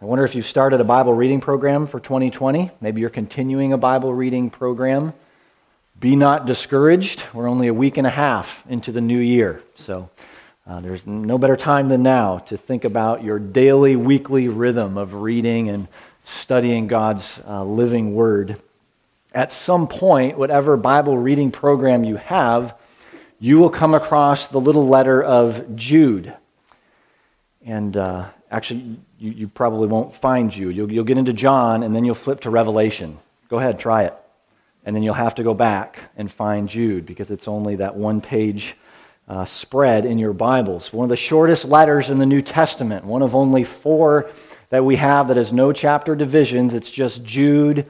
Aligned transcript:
I 0.00 0.04
wonder 0.04 0.24
if 0.24 0.36
you've 0.36 0.46
started 0.46 0.80
a 0.80 0.84
Bible 0.84 1.12
reading 1.12 1.40
program 1.40 1.84
for 1.84 1.98
2020. 1.98 2.70
Maybe 2.80 3.00
you're 3.00 3.10
continuing 3.10 3.72
a 3.72 3.76
Bible 3.76 4.14
reading 4.14 4.48
program. 4.48 5.12
Be 5.98 6.14
not 6.14 6.46
discouraged. 6.46 7.24
We're 7.34 7.48
only 7.48 7.66
a 7.66 7.74
week 7.74 7.96
and 7.96 8.06
a 8.06 8.10
half 8.10 8.62
into 8.68 8.92
the 8.92 9.00
new 9.00 9.18
year. 9.18 9.60
So 9.74 10.08
uh, 10.68 10.78
there's 10.78 11.04
no 11.04 11.36
better 11.36 11.56
time 11.56 11.88
than 11.88 12.04
now 12.04 12.38
to 12.38 12.56
think 12.56 12.84
about 12.84 13.24
your 13.24 13.40
daily, 13.40 13.96
weekly 13.96 14.46
rhythm 14.46 14.96
of 14.96 15.14
reading 15.14 15.68
and 15.68 15.88
studying 16.22 16.86
God's 16.86 17.40
uh, 17.44 17.64
living 17.64 18.14
word. 18.14 18.62
At 19.34 19.52
some 19.52 19.88
point, 19.88 20.38
whatever 20.38 20.76
Bible 20.76 21.18
reading 21.18 21.50
program 21.50 22.04
you 22.04 22.18
have, 22.18 22.76
you 23.40 23.58
will 23.58 23.70
come 23.70 23.94
across 23.94 24.46
the 24.46 24.60
little 24.60 24.86
letter 24.86 25.20
of 25.20 25.74
Jude. 25.74 26.32
And 27.64 27.96
uh, 27.96 28.28
actually, 28.48 29.00
you, 29.18 29.30
Jude 29.32 29.48
probably 29.48 29.88
won't 29.88 30.14
find 30.14 30.54
you. 30.54 30.68
You'll, 30.68 30.90
you'll 30.90 31.04
get 31.04 31.18
into 31.18 31.32
John, 31.32 31.82
and 31.82 31.94
then 31.94 32.04
you'll 32.04 32.14
flip 32.14 32.40
to 32.40 32.50
Revelation. 32.50 33.18
Go 33.48 33.58
ahead, 33.58 33.78
try 33.78 34.04
it. 34.04 34.14
And 34.84 34.94
then 34.94 35.02
you'll 35.02 35.14
have 35.14 35.34
to 35.36 35.42
go 35.42 35.54
back 35.54 35.98
and 36.16 36.30
find 36.30 36.68
Jude 36.68 37.04
because 37.04 37.30
it's 37.30 37.48
only 37.48 37.76
that 37.76 37.96
one 37.96 38.20
page 38.20 38.76
uh, 39.28 39.44
spread 39.44 40.06
in 40.06 40.18
your 40.18 40.32
Bibles. 40.32 40.92
One 40.92 41.04
of 41.04 41.10
the 41.10 41.16
shortest 41.16 41.64
letters 41.64 42.10
in 42.10 42.18
the 42.18 42.26
New 42.26 42.40
Testament, 42.40 43.04
one 43.04 43.22
of 43.22 43.34
only 43.34 43.64
four 43.64 44.30
that 44.70 44.84
we 44.84 44.96
have 44.96 45.28
that 45.28 45.36
has 45.36 45.52
no 45.52 45.72
chapter 45.72 46.14
divisions. 46.14 46.72
It's 46.72 46.90
just 46.90 47.24
Jude 47.24 47.86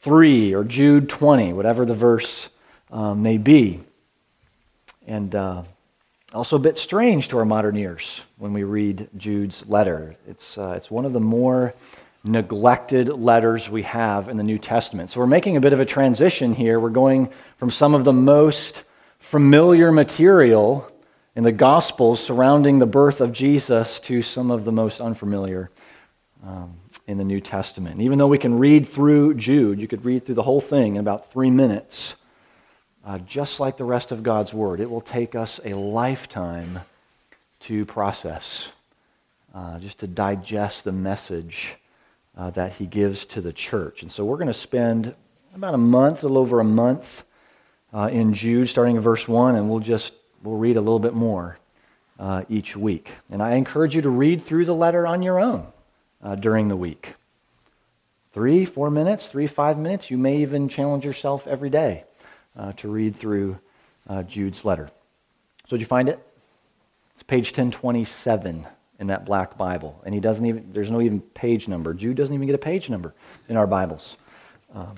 3 0.00 0.54
or 0.54 0.64
Jude 0.64 1.08
20, 1.08 1.52
whatever 1.52 1.84
the 1.84 1.94
verse 1.94 2.48
uh, 2.90 3.14
may 3.14 3.38
be. 3.38 3.80
And 5.06 5.34
uh, 5.34 5.64
also 6.34 6.56
a 6.56 6.60
bit 6.60 6.78
strange 6.78 7.28
to 7.28 7.38
our 7.38 7.44
modern 7.44 7.76
ears 7.76 8.20
when 8.38 8.52
we 8.52 8.62
read 8.62 9.08
Jude's 9.16 9.66
letter. 9.66 10.16
It's, 10.26 10.56
uh, 10.56 10.74
it's 10.76 10.90
one 10.90 11.04
of 11.04 11.12
the 11.12 11.20
more 11.20 11.74
neglected 12.24 13.08
letters 13.08 13.68
we 13.68 13.82
have 13.82 14.28
in 14.28 14.36
the 14.36 14.42
New 14.42 14.58
Testament. 14.58 15.10
So 15.10 15.20
we're 15.20 15.26
making 15.26 15.56
a 15.56 15.60
bit 15.60 15.72
of 15.72 15.80
a 15.80 15.84
transition 15.84 16.54
here. 16.54 16.80
We're 16.80 16.90
going 16.90 17.30
from 17.58 17.70
some 17.70 17.94
of 17.94 18.04
the 18.04 18.12
most 18.12 18.84
familiar 19.18 19.92
material 19.92 20.90
in 21.34 21.44
the 21.44 21.52
Gospels 21.52 22.24
surrounding 22.24 22.78
the 22.78 22.86
birth 22.86 23.20
of 23.20 23.32
Jesus 23.32 23.98
to 24.00 24.22
some 24.22 24.50
of 24.50 24.64
the 24.64 24.72
most 24.72 25.00
unfamiliar 25.00 25.70
um, 26.46 26.78
in 27.06 27.18
the 27.18 27.24
New 27.24 27.40
Testament. 27.40 28.00
Even 28.00 28.18
though 28.18 28.28
we 28.28 28.38
can 28.38 28.58
read 28.58 28.88
through 28.88 29.34
Jude, 29.34 29.80
you 29.80 29.88
could 29.88 30.04
read 30.04 30.24
through 30.24 30.36
the 30.36 30.42
whole 30.42 30.60
thing 30.60 30.96
in 30.96 31.00
about 31.00 31.30
three 31.30 31.50
minutes 31.50 32.14
uh, 33.04 33.18
just 33.18 33.58
like 33.58 33.76
the 33.76 33.84
rest 33.84 34.12
of 34.12 34.22
God's 34.22 34.54
Word, 34.54 34.80
it 34.80 34.90
will 34.90 35.00
take 35.00 35.34
us 35.34 35.60
a 35.64 35.74
lifetime 35.74 36.80
to 37.60 37.84
process, 37.84 38.68
uh, 39.54 39.78
just 39.78 39.98
to 39.98 40.06
digest 40.06 40.84
the 40.84 40.92
message 40.92 41.74
uh, 42.36 42.50
that 42.50 42.72
He 42.72 42.86
gives 42.86 43.26
to 43.26 43.40
the 43.40 43.52
church. 43.52 44.02
And 44.02 44.10
so 44.10 44.24
we're 44.24 44.36
going 44.36 44.46
to 44.46 44.54
spend 44.54 45.14
about 45.54 45.74
a 45.74 45.78
month, 45.78 46.20
a 46.20 46.26
little 46.26 46.38
over 46.38 46.60
a 46.60 46.64
month, 46.64 47.24
uh, 47.92 48.08
in 48.10 48.34
Jude, 48.34 48.68
starting 48.68 48.96
in 48.96 49.02
verse 49.02 49.28
1, 49.28 49.56
and 49.56 49.68
we'll 49.68 49.80
just 49.80 50.12
we'll 50.42 50.56
read 50.56 50.76
a 50.76 50.80
little 50.80 50.98
bit 50.98 51.14
more 51.14 51.58
uh, 52.18 52.44
each 52.48 52.76
week. 52.76 53.12
And 53.30 53.42
I 53.42 53.56
encourage 53.56 53.94
you 53.94 54.02
to 54.02 54.10
read 54.10 54.42
through 54.42 54.64
the 54.64 54.74
letter 54.74 55.06
on 55.06 55.22
your 55.22 55.40
own 55.40 55.66
uh, 56.22 56.36
during 56.36 56.68
the 56.68 56.76
week. 56.76 57.14
Three, 58.32 58.64
four 58.64 58.90
minutes, 58.90 59.28
three, 59.28 59.46
five 59.46 59.76
minutes. 59.76 60.10
You 60.10 60.16
may 60.16 60.38
even 60.38 60.70
challenge 60.70 61.04
yourself 61.04 61.46
every 61.46 61.68
day 61.68 62.04
uh, 62.56 62.72
to 62.74 62.88
read 62.88 63.16
through 63.16 63.58
uh, 64.08 64.22
Jude's 64.22 64.64
letter. 64.64 64.90
So, 65.68 65.76
did 65.76 65.80
you 65.80 65.86
find 65.86 66.08
it? 66.08 66.18
It's 67.14 67.22
page 67.22 67.46
1027 67.46 68.66
in 68.98 69.06
that 69.08 69.24
black 69.24 69.58
Bible. 69.58 70.00
And 70.04 70.14
he 70.14 70.20
doesn't 70.20 70.44
even, 70.46 70.72
there's 70.72 70.90
no 70.90 71.00
even 71.00 71.20
page 71.20 71.68
number. 71.68 71.92
Jude 71.92 72.16
doesn't 72.16 72.34
even 72.34 72.46
get 72.46 72.54
a 72.54 72.58
page 72.58 72.88
number 72.88 73.14
in 73.48 73.56
our 73.56 73.66
Bibles. 73.66 74.16
Um, 74.74 74.94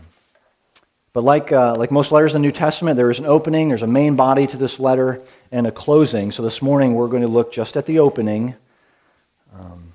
but 1.15 1.25
like, 1.25 1.53
uh, 1.53 1.77
like 1.77 1.91
most 1.91 2.13
letters 2.13 2.35
in 2.35 2.43
the 2.43 2.47
New 2.49 2.53
Testament, 2.53 2.97
there 2.97 3.11
is 3.11 3.19
an 3.19 3.27
opening, 3.27 3.69
there's 3.69 3.83
a 3.83 3.87
main 3.87 4.17
body 4.17 4.47
to 4.47 4.57
this 4.57 4.81
letter, 4.81 5.23
and 5.53 5.67
a 5.67 5.73
closing. 5.73 6.33
So 6.33 6.43
this 6.43 6.61
morning 6.61 6.95
we're 6.95 7.09
going 7.09 7.23
to 7.23 7.29
look 7.29 7.53
just 7.53 7.77
at 7.77 7.87
the 7.87 8.01
opening. 8.01 8.55
Um, 9.59 9.93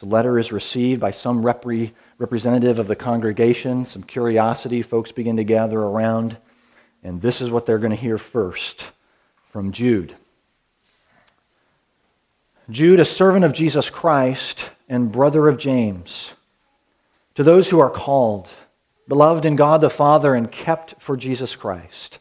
the 0.00 0.06
letter 0.06 0.38
is 0.38 0.50
received 0.50 1.00
by 1.00 1.12
some 1.12 1.44
repre- 1.44 1.92
representative 2.18 2.78
of 2.80 2.88
the 2.88 2.96
congregation. 2.96 3.86
Some 3.86 4.02
curiosity, 4.02 4.82
folks 4.82 5.12
begin 5.12 5.36
to 5.36 5.44
gather 5.44 5.78
around. 5.78 6.36
And 7.02 7.20
this 7.20 7.40
is 7.40 7.50
what 7.50 7.66
they're 7.66 7.78
going 7.78 7.90
to 7.90 7.96
hear 7.96 8.18
first 8.18 8.84
from 9.50 9.72
Jude. 9.72 10.14
Jude, 12.70 13.00
a 13.00 13.04
servant 13.04 13.44
of 13.44 13.52
Jesus 13.52 13.90
Christ 13.90 14.70
and 14.88 15.10
brother 15.12 15.48
of 15.48 15.58
James, 15.58 16.30
to 17.34 17.42
those 17.42 17.68
who 17.68 17.80
are 17.80 17.90
called, 17.90 18.48
beloved 19.08 19.44
in 19.44 19.56
God 19.56 19.80
the 19.80 19.90
Father, 19.90 20.34
and 20.34 20.50
kept 20.50 20.94
for 21.00 21.16
Jesus 21.16 21.56
Christ, 21.56 22.18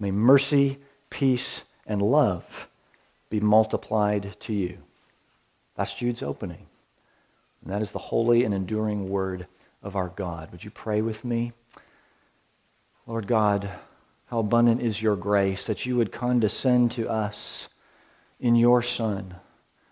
may 0.00 0.10
mercy, 0.10 0.78
peace, 1.10 1.62
and 1.86 2.02
love 2.02 2.68
be 3.30 3.40
multiplied 3.40 4.36
to 4.40 4.52
you. 4.52 4.78
That's 5.76 5.94
Jude's 5.94 6.22
opening. 6.22 6.66
And 7.62 7.72
that 7.72 7.82
is 7.82 7.92
the 7.92 7.98
holy 7.98 8.44
and 8.44 8.54
enduring 8.54 9.08
word 9.08 9.46
of 9.82 9.96
our 9.96 10.08
God. 10.08 10.50
Would 10.50 10.64
you 10.64 10.70
pray 10.70 11.02
with 11.02 11.24
me? 11.24 11.52
Lord 13.06 13.26
God, 13.26 13.70
how 14.28 14.38
abundant 14.38 14.82
is 14.82 15.00
your 15.00 15.16
grace 15.16 15.66
that 15.66 15.86
you 15.86 15.96
would 15.96 16.12
condescend 16.12 16.92
to 16.92 17.08
us 17.08 17.68
in 18.40 18.54
your 18.54 18.82
Son, 18.82 19.34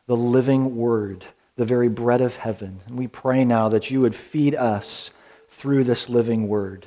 the 0.07 0.17
living 0.17 0.77
Word, 0.77 1.25
the 1.57 1.65
very 1.65 1.89
bread 1.89 2.21
of 2.21 2.37
heaven. 2.37 2.81
And 2.87 2.99
we 2.99 3.07
pray 3.07 3.45
now 3.45 3.71
that 3.71 3.91
you 3.91 4.03
would 4.03 4.15
feed 4.15 4.55
us 4.55 5.11
through 5.51 5.85
this 5.85 6.09
living 6.09 6.49
Word. 6.49 6.87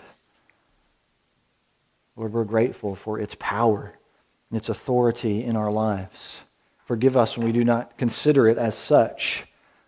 Lord, 2.16 2.34
we're 2.34 2.44
grateful 2.44 2.96
for 2.96 3.20
its 3.20 3.36
power 3.40 3.94
and 4.50 4.58
its 4.58 4.70
authority 4.70 5.44
in 5.44 5.56
our 5.56 5.72
lives. 5.72 6.38
Forgive 6.86 7.18
us 7.18 7.36
when 7.36 7.48
we 7.48 7.52
do 7.52 7.64
not 7.64 7.98
consider 7.98 8.48
it 8.48 8.58
as 8.58 8.76
such, 8.76 9.46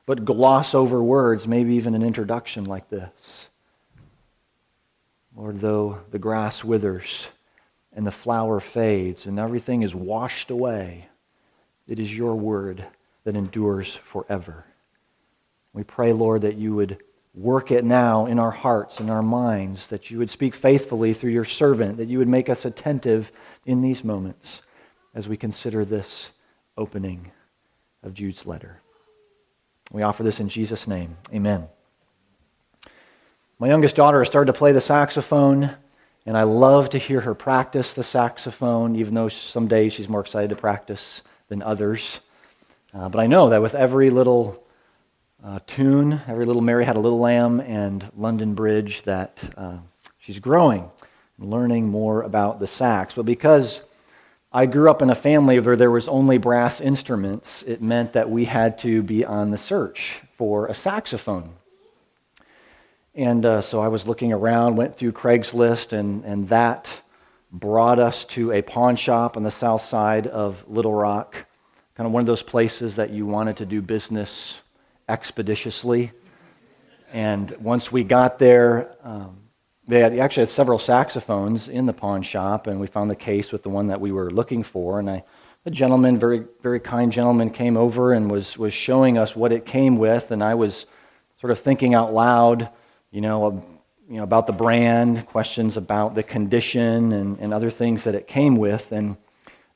but 0.07 0.25
gloss 0.25 0.73
over 0.73 1.01
words, 1.03 1.47
maybe 1.47 1.75
even 1.75 1.94
an 1.94 2.03
introduction 2.03 2.66
like 2.66 2.89
this. 2.89 3.50
Lord, 5.35 5.61
though 5.61 6.00
the 6.11 6.19
grass 6.19 6.63
withers, 6.63 7.27
and 7.94 8.06
the 8.06 8.12
flower 8.12 8.59
fades 8.59 9.25
and 9.25 9.40
everything 9.40 9.84
is 9.84 9.94
washed 9.94 10.50
away, 10.50 11.07
it 11.88 12.00
is 12.00 12.16
your 12.16 12.35
word 12.35 12.85
that 13.24 13.35
endures 13.35 14.00
forever. 14.12 14.66
We 15.74 15.84
pray, 15.84 16.13
Lord, 16.13 16.41
that 16.41 16.56
you 16.56 16.75
would 16.75 16.97
work 17.34 17.72
it 17.72 17.85
now 17.85 18.25
in 18.25 18.40
our 18.40 18.51
hearts 18.51 19.00
and 19.00 19.09
our 19.09 19.22
minds, 19.22 19.88
that 19.88 20.12
you 20.12 20.18
would 20.18 20.30
speak 20.30 20.53
faithfully 20.53 21.13
through 21.13 21.31
your 21.31 21.46
servant, 21.46 21.97
that 21.97 22.09
you 22.09 22.18
would 22.18 22.28
make 22.28 22.50
us 22.50 22.66
attentive 22.66 23.31
in 23.66 23.81
these 23.81 24.03
moments 24.03 24.62
as 25.16 25.28
we 25.28 25.38
consider 25.38 25.85
this 25.85 26.30
opening 26.78 27.31
of 28.03 28.13
Jude's 28.13 28.46
letter. 28.46 28.81
We 29.91 30.03
offer 30.03 30.24
this 30.24 30.40
in 30.40 30.50
Jesus' 30.50 30.88
name. 30.88 31.18
Amen. 31.34 31.68
My 33.59 33.68
youngest 33.68 33.96
daughter 33.96 34.19
has 34.19 34.28
started 34.28 34.51
to 34.51 34.57
play 34.57 34.72
the 34.72 34.81
saxophone. 34.81 35.75
And 36.25 36.37
I 36.37 36.43
love 36.43 36.91
to 36.91 36.99
hear 36.99 37.21
her 37.21 37.33
practice 37.33 37.93
the 37.93 38.03
saxophone, 38.03 38.95
even 38.95 39.15
though 39.15 39.29
some 39.29 39.67
days 39.67 39.93
she's 39.93 40.07
more 40.07 40.21
excited 40.21 40.51
to 40.51 40.55
practice 40.55 41.21
than 41.49 41.63
others. 41.63 42.19
Uh, 42.93 43.09
but 43.09 43.19
I 43.19 43.27
know 43.27 43.49
that 43.49 43.61
with 43.61 43.73
every 43.73 44.11
little 44.11 44.63
uh, 45.43 45.59
tune, 45.65 46.21
every 46.27 46.45
little 46.45 46.61
Mary 46.61 46.85
Had 46.85 46.95
a 46.95 46.99
Little 46.99 47.19
Lamb 47.19 47.59
and 47.59 48.05
London 48.15 48.53
Bridge, 48.53 49.01
that 49.03 49.43
uh, 49.57 49.77
she's 50.19 50.37
growing 50.37 50.91
and 51.39 51.49
learning 51.49 51.87
more 51.87 52.21
about 52.21 52.59
the 52.59 52.67
sax. 52.67 53.15
But 53.15 53.25
because 53.25 53.81
I 54.53 54.67
grew 54.67 54.91
up 54.91 55.01
in 55.01 55.09
a 55.09 55.15
family 55.15 55.59
where 55.59 55.75
there 55.75 55.89
was 55.89 56.07
only 56.07 56.38
brass 56.38 56.81
instruments, 56.81 57.63
it 57.65 57.81
meant 57.81 58.13
that 58.13 58.29
we 58.29 58.45
had 58.45 58.77
to 58.79 59.01
be 59.01 59.25
on 59.25 59.49
the 59.49 59.57
search 59.57 60.21
for 60.38 60.67
a 60.67 60.73
saxophone. 60.75 61.53
And 63.13 63.46
uh, 63.46 63.60
so 63.60 63.81
I 63.81 63.90
was 63.90 64.08
looking 64.08 64.31
around, 64.31 64.78
went 64.78 64.96
through 64.96 65.12
Craigslist, 65.12 65.92
and, 65.92 66.24
and 66.24 66.48
that 66.48 66.88
brought 67.52 68.00
us 68.00 68.24
to 68.25 68.54
a 68.54 68.62
pawn 68.62 68.96
shop 68.96 69.36
on 69.36 69.44
the 69.44 69.52
south 69.52 69.84
side 69.84 70.28
of 70.28 70.63
Little 70.66 70.94
Rock, 70.94 71.36
kind 71.96 72.08
of 72.08 72.13
one 72.13 72.22
of 72.22 72.28
those 72.28 72.42
places 72.42 72.96
that 72.96 73.10
you 73.10 73.25
wanted 73.25 73.58
to 73.58 73.66
do 73.66 73.81
business 73.81 74.56
expeditiously. 75.10 76.13
And 77.12 77.52
once 77.60 77.92
we 77.92 78.06
got 78.06 78.40
there, 78.40 78.96
um, 79.04 79.42
they 79.90 80.00
had, 80.00 80.18
actually 80.18 80.44
had 80.44 80.50
several 80.50 80.80
saxophones 80.80 81.68
in 81.68 81.86
the 81.88 81.94
pawn 81.94 82.22
shop, 82.22 82.68
and 82.68 82.80
we 82.80 82.88
found 82.88 83.10
the 83.10 83.16
case 83.18 83.52
with 83.52 83.62
the 83.62 83.69
one 83.69 83.88
that 83.88 84.00
we 84.00 84.13
were 84.13 84.31
looking 84.31 84.63
for. 84.63 85.00
And 85.00 85.22
the 85.66 85.72
gentleman, 85.72 86.18
very 86.18 86.46
very 86.62 86.80
kind 86.80 87.12
gentleman, 87.12 87.50
came 87.50 87.75
over 87.75 88.13
and 88.13 88.31
was 88.31 88.58
was 88.58 88.74
showing 88.74 89.18
us 89.18 89.36
what 89.36 89.52
it 89.52 89.66
came 89.66 89.98
with, 89.98 90.31
and 90.31 90.42
I 90.42 90.56
was 90.56 90.86
sort 91.42 91.52
of 91.52 91.60
thinking 91.60 91.94
out 91.94 92.13
loud 92.13 92.69
you 93.12 93.22
know, 93.22 93.63
you 94.10 94.18
know, 94.18 94.24
about 94.24 94.48
the 94.48 94.54
brand, 94.54 95.25
questions 95.28 95.78
about 95.78 96.16
the 96.16 96.24
condition, 96.24 97.12
and, 97.12 97.40
and 97.40 97.54
other 97.54 97.69
things 97.69 98.04
that 98.06 98.16
it 98.16 98.28
came 98.28 98.58
with. 98.58 98.92
And 98.92 99.18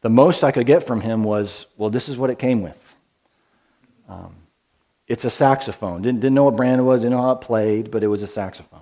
the 0.01 0.09
most 0.09 0.43
I 0.43 0.51
could 0.51 0.65
get 0.65 0.85
from 0.85 1.01
him 1.01 1.23
was, 1.23 1.67
well, 1.77 1.89
this 1.89 2.09
is 2.09 2.17
what 2.17 2.29
it 2.29 2.39
came 2.39 2.61
with. 2.61 2.77
Um, 4.09 4.35
it's 5.07 5.25
a 5.25 5.29
saxophone. 5.29 6.01
Didn't, 6.01 6.21
didn't 6.21 6.33
know 6.33 6.43
what 6.45 6.55
brand 6.55 6.79
it 6.79 6.83
was, 6.83 7.01
didn't 7.01 7.11
know 7.11 7.21
how 7.21 7.31
it 7.31 7.41
played, 7.41 7.91
but 7.91 8.03
it 8.03 8.07
was 8.07 8.23
a 8.23 8.27
saxophone. 8.27 8.81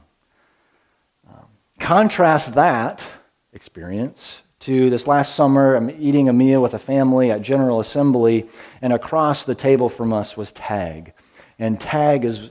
Um, 1.30 1.46
contrast 1.80 2.54
that 2.54 3.04
experience 3.52 4.40
to 4.62 4.90
this 4.90 5.08
last 5.08 5.36
summer. 5.36 5.76
I'm 5.76 5.90
eating 5.90 6.30
a 6.30 6.34
meal 6.34 6.62
with 6.62 6.74
a 6.74 6.80
family 6.80 7.32
at 7.32 7.42
General 7.42 7.80
Assembly, 7.80 8.48
and 8.82 8.94
across 8.94 9.46
the 9.46 9.56
table 9.56 9.90
from 9.90 10.14
us 10.14 10.38
was 10.38 10.52
Tag. 10.54 11.14
And 11.60 11.80
Tag 11.80 12.26
is 12.26 12.50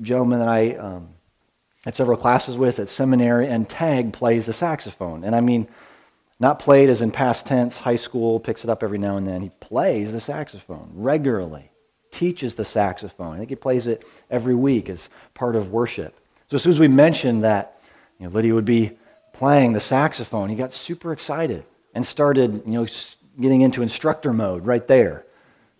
gentleman 0.00 0.40
that 0.40 0.48
I 0.48 0.74
um, 0.74 1.08
had 1.84 1.94
several 1.94 2.16
classes 2.16 2.56
with 2.56 2.78
at 2.78 2.88
seminary, 2.88 3.48
and 3.48 3.68
Tag 3.68 4.12
plays 4.12 4.46
the 4.46 4.52
saxophone. 4.52 5.24
And 5.24 5.34
I 5.34 5.40
mean, 5.40 5.68
not 6.38 6.58
played 6.58 6.90
as 6.90 7.00
in 7.00 7.10
past 7.10 7.46
tense, 7.46 7.76
high 7.76 7.96
school, 7.96 8.38
picks 8.38 8.64
it 8.64 8.70
up 8.70 8.82
every 8.82 8.98
now 8.98 9.16
and 9.16 9.26
then. 9.26 9.40
He 9.40 9.50
plays 9.60 10.12
the 10.12 10.20
saxophone 10.20 10.90
regularly, 10.94 11.70
teaches 12.10 12.54
the 12.54 12.64
saxophone. 12.64 13.34
I 13.34 13.38
think 13.38 13.50
he 13.50 13.56
plays 13.56 13.86
it 13.86 14.04
every 14.30 14.54
week 14.54 14.88
as 14.90 15.08
part 15.34 15.56
of 15.56 15.70
worship. 15.70 16.18
So 16.48 16.56
as 16.56 16.62
soon 16.62 16.72
as 16.72 16.80
we 16.80 16.88
mentioned 16.88 17.44
that 17.44 17.80
you 18.18 18.26
know, 18.26 18.32
Lydia 18.32 18.54
would 18.54 18.64
be 18.64 18.92
playing 19.32 19.72
the 19.72 19.80
saxophone, 19.80 20.48
he 20.48 20.56
got 20.56 20.72
super 20.72 21.12
excited 21.12 21.64
and 21.94 22.06
started 22.06 22.62
you 22.66 22.72
know, 22.72 22.86
getting 23.40 23.62
into 23.62 23.82
instructor 23.82 24.32
mode 24.32 24.66
right 24.66 24.86
there. 24.86 25.25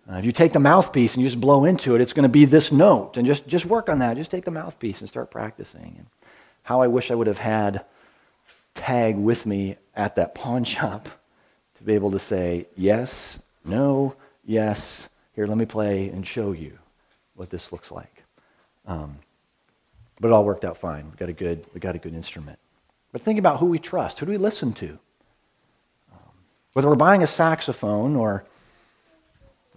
Uh, 0.09 0.15
if 0.15 0.25
you 0.25 0.31
take 0.31 0.53
the 0.53 0.59
mouthpiece 0.59 1.13
and 1.13 1.21
you 1.21 1.27
just 1.27 1.41
blow 1.41 1.65
into 1.65 1.95
it, 1.95 2.01
it's 2.01 2.13
going 2.13 2.23
to 2.23 2.29
be 2.29 2.45
this 2.45 2.71
note. 2.71 3.17
And 3.17 3.27
just, 3.27 3.45
just 3.47 3.65
work 3.65 3.89
on 3.89 3.99
that. 3.99 4.15
Just 4.15 4.31
take 4.31 4.45
the 4.45 4.51
mouthpiece 4.51 5.01
and 5.01 5.09
start 5.09 5.29
practicing. 5.31 5.95
And 5.97 6.07
how 6.63 6.81
I 6.81 6.87
wish 6.87 7.11
I 7.11 7.15
would 7.15 7.27
have 7.27 7.37
had 7.37 7.83
tag 8.73 9.17
with 9.17 9.45
me 9.45 9.75
at 9.95 10.15
that 10.15 10.33
pawn 10.33 10.63
shop 10.63 11.09
to 11.77 11.83
be 11.83 11.93
able 11.93 12.11
to 12.11 12.19
say, 12.19 12.67
yes, 12.75 13.39
no, 13.65 14.15
yes, 14.45 15.07
here, 15.33 15.45
let 15.45 15.57
me 15.57 15.65
play 15.65 16.07
and 16.09 16.25
show 16.25 16.51
you 16.51 16.77
what 17.35 17.49
this 17.49 17.71
looks 17.71 17.91
like. 17.91 18.23
Um, 18.87 19.17
but 20.19 20.29
it 20.29 20.33
all 20.33 20.45
worked 20.45 20.65
out 20.65 20.77
fine. 20.77 21.11
We 21.11 21.17
got 21.17 21.29
a 21.29 21.33
good, 21.33 21.65
we 21.73 21.79
got 21.79 21.95
a 21.95 21.99
good 21.99 22.15
instrument. 22.15 22.57
But 23.11 23.21
think 23.21 23.37
about 23.37 23.59
who 23.59 23.67
we 23.67 23.77
trust. 23.77 24.19
Who 24.19 24.25
do 24.25 24.31
we 24.31 24.37
listen 24.37 24.73
to? 24.73 24.97
Um, 26.11 26.19
whether 26.73 26.87
we're 26.87 26.95
buying 26.95 27.23
a 27.23 27.27
saxophone 27.27 28.15
or 28.15 28.45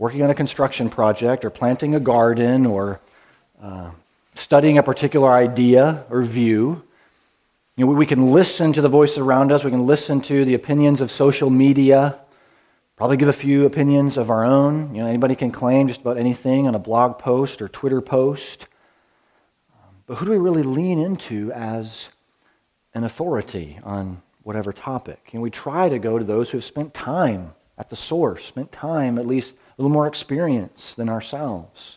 working 0.00 0.22
on 0.22 0.30
a 0.30 0.34
construction 0.34 0.88
project 0.88 1.44
or 1.44 1.50
planting 1.50 1.94
a 1.94 2.00
garden 2.00 2.64
or 2.64 2.98
uh, 3.62 3.90
studying 4.34 4.78
a 4.78 4.82
particular 4.82 5.30
idea 5.30 6.04
or 6.08 6.22
view, 6.22 6.82
you 7.76 7.84
know, 7.84 7.92
we 7.92 8.06
can 8.06 8.32
listen 8.32 8.72
to 8.72 8.80
the 8.80 8.88
voices 8.88 9.18
around 9.18 9.52
us. 9.52 9.62
We 9.62 9.70
can 9.70 9.86
listen 9.86 10.22
to 10.22 10.46
the 10.46 10.54
opinions 10.54 11.02
of 11.02 11.10
social 11.10 11.50
media. 11.50 12.18
Probably 12.96 13.18
give 13.18 13.28
a 13.28 13.34
few 13.34 13.66
opinions 13.66 14.16
of 14.16 14.30
our 14.30 14.42
own. 14.42 14.94
You 14.94 15.02
know, 15.02 15.06
anybody 15.06 15.36
can 15.36 15.50
claim 15.50 15.86
just 15.86 16.00
about 16.00 16.16
anything 16.16 16.66
on 16.66 16.74
a 16.74 16.78
blog 16.78 17.18
post 17.18 17.60
or 17.60 17.68
Twitter 17.68 18.00
post. 18.00 18.68
But 20.06 20.14
who 20.14 20.24
do 20.24 20.30
we 20.30 20.38
really 20.38 20.62
lean 20.62 20.98
into 20.98 21.52
as 21.52 22.08
an 22.94 23.04
authority 23.04 23.78
on 23.84 24.22
whatever 24.44 24.72
topic? 24.72 25.28
And 25.34 25.42
we 25.42 25.50
try 25.50 25.90
to 25.90 25.98
go 25.98 26.18
to 26.18 26.24
those 26.24 26.48
who 26.48 26.56
have 26.56 26.64
spent 26.64 26.94
time 26.94 27.52
at 27.76 27.90
the 27.90 27.96
source, 27.96 28.46
spent 28.46 28.72
time, 28.72 29.18
at 29.18 29.26
least 29.26 29.54
a 29.80 29.82
little 29.82 29.94
more 29.94 30.06
experience 30.06 30.92
than 30.94 31.08
ourselves. 31.08 31.96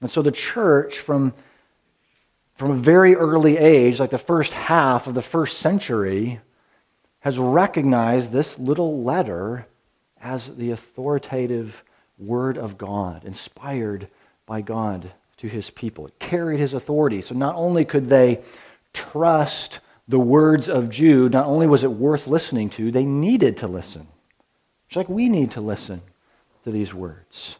And 0.00 0.10
so 0.10 0.22
the 0.22 0.32
church, 0.32 0.98
from 0.98 1.34
from 2.56 2.72
a 2.72 2.76
very 2.76 3.14
early 3.14 3.56
age, 3.56 4.00
like 4.00 4.10
the 4.10 4.18
first 4.18 4.52
half 4.52 5.06
of 5.06 5.14
the 5.14 5.22
first 5.22 5.60
century, 5.60 6.40
has 7.20 7.38
recognized 7.38 8.32
this 8.32 8.58
little 8.58 9.02
letter 9.02 9.66
as 10.20 10.54
the 10.56 10.72
authoritative 10.72 11.82
Word 12.18 12.58
of 12.58 12.76
God, 12.76 13.24
inspired 13.24 14.08
by 14.44 14.60
God 14.60 15.10
to 15.38 15.48
his 15.48 15.70
people. 15.70 16.06
It 16.06 16.18
carried 16.18 16.60
his 16.60 16.74
authority. 16.74 17.22
So 17.22 17.34
not 17.34 17.54
only 17.54 17.86
could 17.86 18.10
they 18.10 18.42
trust 18.92 19.78
the 20.06 20.20
words 20.20 20.68
of 20.68 20.90
Jude, 20.90 21.32
not 21.32 21.46
only 21.46 21.66
was 21.66 21.82
it 21.82 21.90
worth 21.90 22.26
listening 22.26 22.68
to, 22.70 22.90
they 22.90 23.04
needed 23.04 23.56
to 23.58 23.68
listen. 23.68 24.06
Just 24.88 24.96
like 24.96 25.08
we 25.08 25.30
need 25.30 25.52
to 25.52 25.62
listen 25.62 26.02
to 26.64 26.70
these 26.70 26.94
words. 26.94 27.56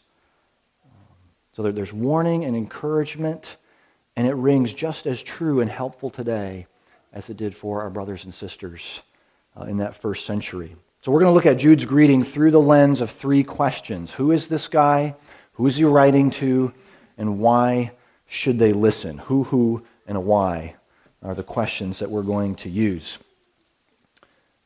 So 1.53 1.63
there's 1.63 1.93
warning 1.93 2.45
and 2.45 2.57
encouragement 2.57 3.57
and 4.17 4.27
it 4.27 4.35
rings 4.35 4.73
just 4.73 5.07
as 5.07 5.23
true 5.23 5.61
and 5.61 5.71
helpful 5.71 6.11
today 6.11 6.67
as 7.13 7.31
it 7.31 7.37
did 7.37 7.55
for 7.55 7.83
our 7.83 7.91
brothers 7.91 8.25
and 8.25 8.35
sisters 8.35 9.01
uh, 9.59 9.65
in 9.65 9.79
that 9.79 10.01
first 10.01 10.27
century. 10.27 10.77
So 11.03 11.11
we're 11.11 11.21
going 11.21 11.31
to 11.31 11.35
look 11.35 11.47
at 11.47 11.59
Jude's 11.59 11.85
greeting 11.85 12.23
through 12.23 12.51
the 12.51 12.61
lens 12.61 13.01
of 13.01 13.11
three 13.11 13.43
questions 13.43 14.11
Who 14.13 14.33
is 14.33 14.49
this 14.49 14.69
guy? 14.69 15.15
Who 15.55 15.67
is 15.67 15.77
he 15.77 15.85
writing 15.85 16.31
to? 16.33 16.73
And 17.19 17.39
why 17.39 17.93
should 18.27 18.59
they 18.59 18.73
listen? 18.73 19.19
Who, 19.19 19.45
who, 19.45 19.83
and 20.07 20.25
why 20.25 20.77
are 21.23 21.35
the 21.35 21.43
questions 21.43 21.99
that 21.99 22.11
we're 22.11 22.23
going 22.23 22.55
to 22.57 22.71
use. 22.71 23.19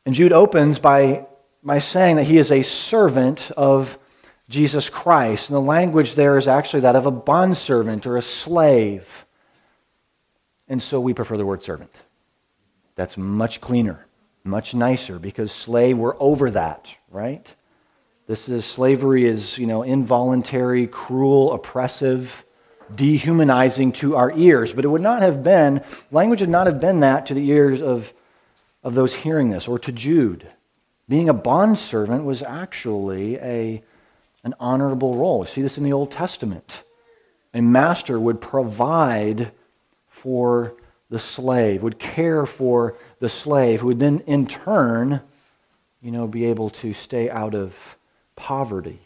And 0.05 0.15
Jude 0.15 0.31
opens 0.31 0.79
by, 0.79 1.25
by 1.63 1.79
saying 1.79 2.15
that 2.17 2.23
he 2.23 2.37
is 2.37 2.51
a 2.51 2.61
servant 2.61 3.51
of 3.51 3.97
Jesus 4.49 4.89
Christ. 4.89 5.49
And 5.49 5.55
the 5.55 5.61
language 5.61 6.15
there 6.15 6.37
is 6.37 6.47
actually 6.47 6.81
that 6.81 6.95
of 6.95 7.05
a 7.05 7.11
bondservant 7.11 8.05
or 8.05 8.17
a 8.17 8.21
slave. 8.21 9.25
And 10.67 10.81
so 10.81 10.99
we 10.99 11.13
prefer 11.13 11.37
the 11.37 11.45
word 11.45 11.63
servant. 11.63 11.93
That's 12.95 13.17
much 13.17 13.61
cleaner, 13.61 14.05
much 14.43 14.73
nicer, 14.73 15.19
because 15.19 15.51
slave, 15.51 15.97
we're 15.97 16.15
over 16.19 16.51
that, 16.51 16.87
right? 17.09 17.45
This 18.27 18.49
is 18.49 18.65
slavery 18.65 19.25
is, 19.25 19.57
you 19.57 19.67
know, 19.67 19.83
involuntary, 19.83 20.87
cruel, 20.87 21.53
oppressive, 21.53 22.45
dehumanizing 22.93 23.91
to 23.93 24.15
our 24.15 24.31
ears. 24.31 24.73
But 24.73 24.85
it 24.85 24.87
would 24.87 25.01
not 25.01 25.21
have 25.21 25.43
been, 25.43 25.83
language 26.11 26.41
would 26.41 26.49
not 26.49 26.67
have 26.67 26.79
been 26.79 27.01
that 27.01 27.27
to 27.27 27.33
the 27.33 27.47
ears 27.49 27.81
of, 27.81 28.11
of 28.83 28.95
those 28.95 29.13
hearing 29.13 29.49
this, 29.49 29.67
or 29.67 29.77
to 29.79 29.91
Jude. 29.91 30.47
Being 31.07 31.29
a 31.29 31.33
bondservant 31.33 32.23
was 32.23 32.41
actually 32.41 33.35
a, 33.37 33.83
an 34.45 34.53
honorable 34.59 35.15
role. 35.15 35.39
You 35.39 35.51
see 35.51 35.61
this 35.63 35.77
in 35.77 35.83
the 35.83 35.91
Old 35.91 36.11
Testament. 36.11 36.83
A 37.53 37.61
master 37.61 38.19
would 38.19 38.39
provide 38.39 39.51
for 40.07 40.75
the 41.09 41.19
slave, 41.19 41.83
would 41.83 41.99
care 41.99 42.45
for 42.45 42.95
the 43.19 43.29
slave, 43.29 43.81
who 43.81 43.87
would 43.87 43.99
then 43.99 44.21
in 44.27 44.45
turn, 44.45 45.19
you 46.01 46.11
know, 46.11 46.27
be 46.27 46.45
able 46.45 46.69
to 46.69 46.93
stay 46.93 47.29
out 47.29 47.55
of 47.55 47.73
poverty. 48.35 48.99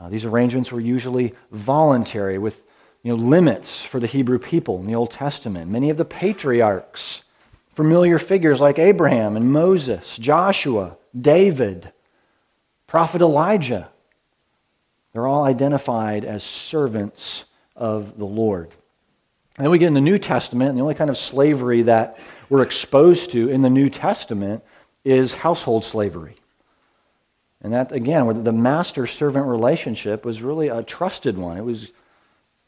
Uh, 0.00 0.08
these 0.08 0.24
arrangements 0.24 0.72
were 0.72 0.80
usually 0.80 1.34
voluntary 1.50 2.38
with 2.38 2.62
you 3.02 3.14
know, 3.14 3.22
limits 3.22 3.80
for 3.80 4.00
the 4.00 4.06
Hebrew 4.06 4.38
people 4.38 4.78
in 4.78 4.86
the 4.86 4.94
Old 4.94 5.10
Testament. 5.10 5.70
Many 5.70 5.90
of 5.90 5.96
the 5.96 6.04
patriarchs, 6.04 7.22
familiar 7.74 8.18
figures 8.18 8.60
like 8.60 8.78
Abraham 8.78 9.36
and 9.36 9.52
Moses, 9.52 10.16
Joshua, 10.16 10.96
David, 11.18 11.92
prophet 12.86 13.20
Elijah, 13.20 13.91
they're 15.12 15.26
all 15.26 15.44
identified 15.44 16.24
as 16.24 16.42
servants 16.42 17.44
of 17.76 18.18
the 18.18 18.24
Lord. 18.24 18.70
And 19.56 19.64
then 19.64 19.70
we 19.70 19.78
get 19.78 19.88
in 19.88 19.94
the 19.94 20.00
New 20.00 20.18
Testament, 20.18 20.70
and 20.70 20.78
the 20.78 20.82
only 20.82 20.94
kind 20.94 21.10
of 21.10 21.18
slavery 21.18 21.82
that 21.82 22.18
we're 22.48 22.62
exposed 22.62 23.30
to 23.32 23.50
in 23.50 23.60
the 23.60 23.70
New 23.70 23.90
Testament 23.90 24.64
is 25.04 25.34
household 25.34 25.84
slavery. 25.84 26.36
And 27.60 27.72
that, 27.74 27.92
again, 27.92 28.44
the 28.44 28.52
master 28.52 29.06
servant 29.06 29.46
relationship 29.46 30.24
was 30.24 30.42
really 30.42 30.68
a 30.68 30.82
trusted 30.82 31.36
one. 31.36 31.58
It 31.58 31.64
was, 31.64 31.88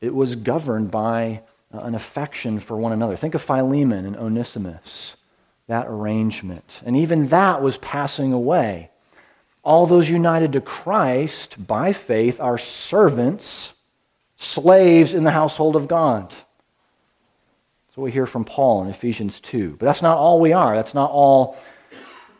it 0.00 0.14
was 0.14 0.36
governed 0.36 0.90
by 0.90 1.40
uh, 1.72 1.78
an 1.78 1.94
affection 1.94 2.60
for 2.60 2.76
one 2.76 2.92
another. 2.92 3.16
Think 3.16 3.34
of 3.34 3.42
Philemon 3.42 4.06
and 4.06 4.16
Onesimus, 4.16 5.14
that 5.66 5.86
arrangement. 5.88 6.82
And 6.84 6.96
even 6.96 7.28
that 7.28 7.62
was 7.62 7.78
passing 7.78 8.32
away. 8.32 8.90
All 9.64 9.86
those 9.86 10.08
united 10.08 10.52
to 10.52 10.60
Christ 10.60 11.66
by 11.66 11.92
faith 11.92 12.38
are 12.38 12.58
servants, 12.58 13.72
slaves 14.36 15.14
in 15.14 15.24
the 15.24 15.30
household 15.30 15.74
of 15.74 15.88
God. 15.88 16.32
So 17.94 18.02
we 18.02 18.12
hear 18.12 18.26
from 18.26 18.44
Paul 18.44 18.84
in 18.84 18.90
Ephesians 18.90 19.40
2. 19.40 19.76
But 19.78 19.86
that's 19.86 20.02
not 20.02 20.18
all 20.18 20.38
we 20.38 20.52
are. 20.52 20.76
That's 20.76 20.94
not 20.94 21.10
all 21.10 21.56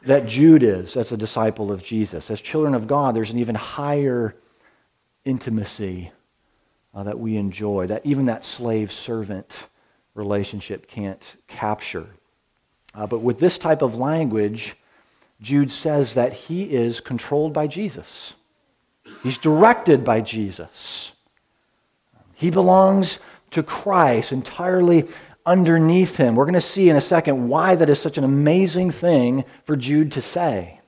that 0.04 0.26
Jude 0.26 0.62
is 0.62 0.96
as 0.96 1.12
a 1.12 1.16
disciple 1.16 1.72
of 1.72 1.82
Jesus. 1.82 2.30
As 2.30 2.40
children 2.40 2.74
of 2.74 2.86
God, 2.86 3.16
there's 3.16 3.30
an 3.30 3.38
even 3.38 3.54
higher 3.54 4.34
intimacy 5.24 6.12
uh, 6.94 7.04
that 7.04 7.18
we 7.18 7.36
enjoy, 7.36 7.86
that 7.86 8.04
even 8.04 8.26
that 8.26 8.44
slave 8.44 8.92
servant 8.92 9.52
relationship 10.14 10.86
can't 10.86 11.36
capture. 11.48 12.06
Uh, 12.94 13.06
but 13.06 13.20
with 13.20 13.38
this 13.38 13.58
type 13.58 13.80
of 13.80 13.94
language, 13.94 14.76
Jude 15.44 15.70
says 15.70 16.14
that 16.14 16.32
he 16.32 16.62
is 16.62 17.00
controlled 17.00 17.52
by 17.52 17.66
Jesus. 17.66 18.32
He's 19.22 19.36
directed 19.36 20.02
by 20.02 20.22
Jesus. 20.22 21.12
He 22.32 22.50
belongs 22.50 23.18
to 23.50 23.62
Christ, 23.62 24.32
entirely 24.32 25.06
underneath 25.44 26.16
him. 26.16 26.34
We're 26.34 26.46
going 26.46 26.54
to 26.54 26.60
see 26.62 26.88
in 26.88 26.96
a 26.96 27.00
second 27.00 27.48
why 27.48 27.74
that 27.74 27.90
is 27.90 28.00
such 28.00 28.16
an 28.16 28.24
amazing 28.24 28.90
thing 28.90 29.44
for 29.66 29.76
Jude 29.76 30.12
to 30.12 30.22
say. 30.22 30.80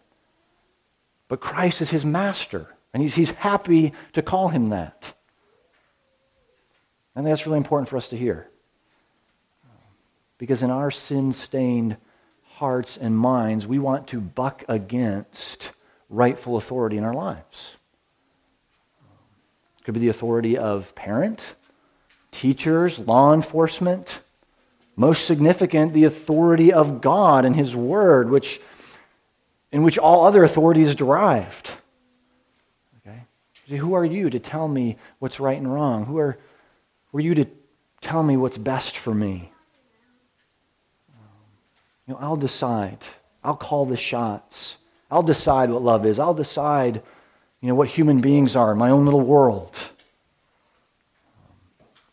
But 1.29 1.41
Christ 1.41 1.83
is 1.83 1.91
his 1.91 2.05
master, 2.05 2.75
and 2.95 3.03
he's, 3.03 3.15
he's 3.15 3.33
happy 3.33 3.93
to 4.15 4.23
call 4.23 4.49
him 4.49 4.71
that. 4.71 5.05
And 7.15 7.27
that's 7.27 7.47
really 7.47 7.59
important 7.59 7.91
for 7.91 7.99
us 7.99 8.09
to 8.09 8.17
hear. 8.17 8.49
Because 10.39 10.63
in 10.63 10.71
our 10.71 10.91
sin 10.91 11.35
stained 11.35 11.99
hearts 12.57 12.97
and 12.97 13.15
minds, 13.15 13.67
we 13.67 13.79
want 13.79 14.07
to 14.07 14.19
buck 14.19 14.65
against 14.67 15.71
rightful 16.09 16.57
authority 16.57 16.97
in 16.97 17.05
our 17.05 17.13
lives. 17.13 17.73
It 19.79 19.85
could 19.85 19.93
be 19.93 20.01
the 20.01 20.09
authority 20.09 20.57
of 20.57 20.95
parent, 20.95 21.41
teachers, 22.33 22.99
law 22.99 23.35
enforcement. 23.35 24.21
Most 24.97 25.27
significant, 25.27 25.93
the 25.93 26.05
authority 26.05 26.73
of 26.73 27.03
God 27.03 27.45
and 27.45 27.55
His 27.55 27.77
Word, 27.77 28.31
which, 28.31 28.59
in 29.71 29.83
which 29.83 29.99
all 29.99 30.25
other 30.25 30.43
authority 30.43 30.81
is 30.81 30.95
derived. 30.95 31.71
Okay? 33.07 33.77
Who 33.77 33.93
are 33.93 34.05
you 34.07 34.31
to 34.31 34.39
tell 34.39 34.67
me 34.67 34.97
what's 35.19 35.39
right 35.39 35.59
and 35.59 35.71
wrong? 35.71 36.07
Who 36.07 36.17
are, 36.17 36.39
who 37.13 37.19
are 37.19 37.21
you 37.21 37.35
to 37.35 37.45
tell 38.01 38.23
me 38.23 38.39
what's 38.39 38.57
best 38.57 38.97
for 38.97 39.15
me? 39.15 39.53
You 42.07 42.15
know, 42.15 42.21
I'll 42.21 42.37
decide. 42.37 42.99
I'll 43.43 43.57
call 43.57 43.87
the 43.87 43.97
shots. 43.97 44.77
I'll 45.11 45.23
decide 45.23 45.71
what 45.71 45.83
love 45.83 46.07
is. 46.07 46.19
I'll 46.19 46.35
decide, 46.35 47.03
you 47.61 47.69
know, 47.69 47.75
what 47.75 47.89
human 47.89 48.21
beings 48.21 48.57
are 48.57 48.73
in 48.73 48.79
my 48.79 48.91
own 48.91 49.05
little 49.05 49.21
world. 49.21 49.77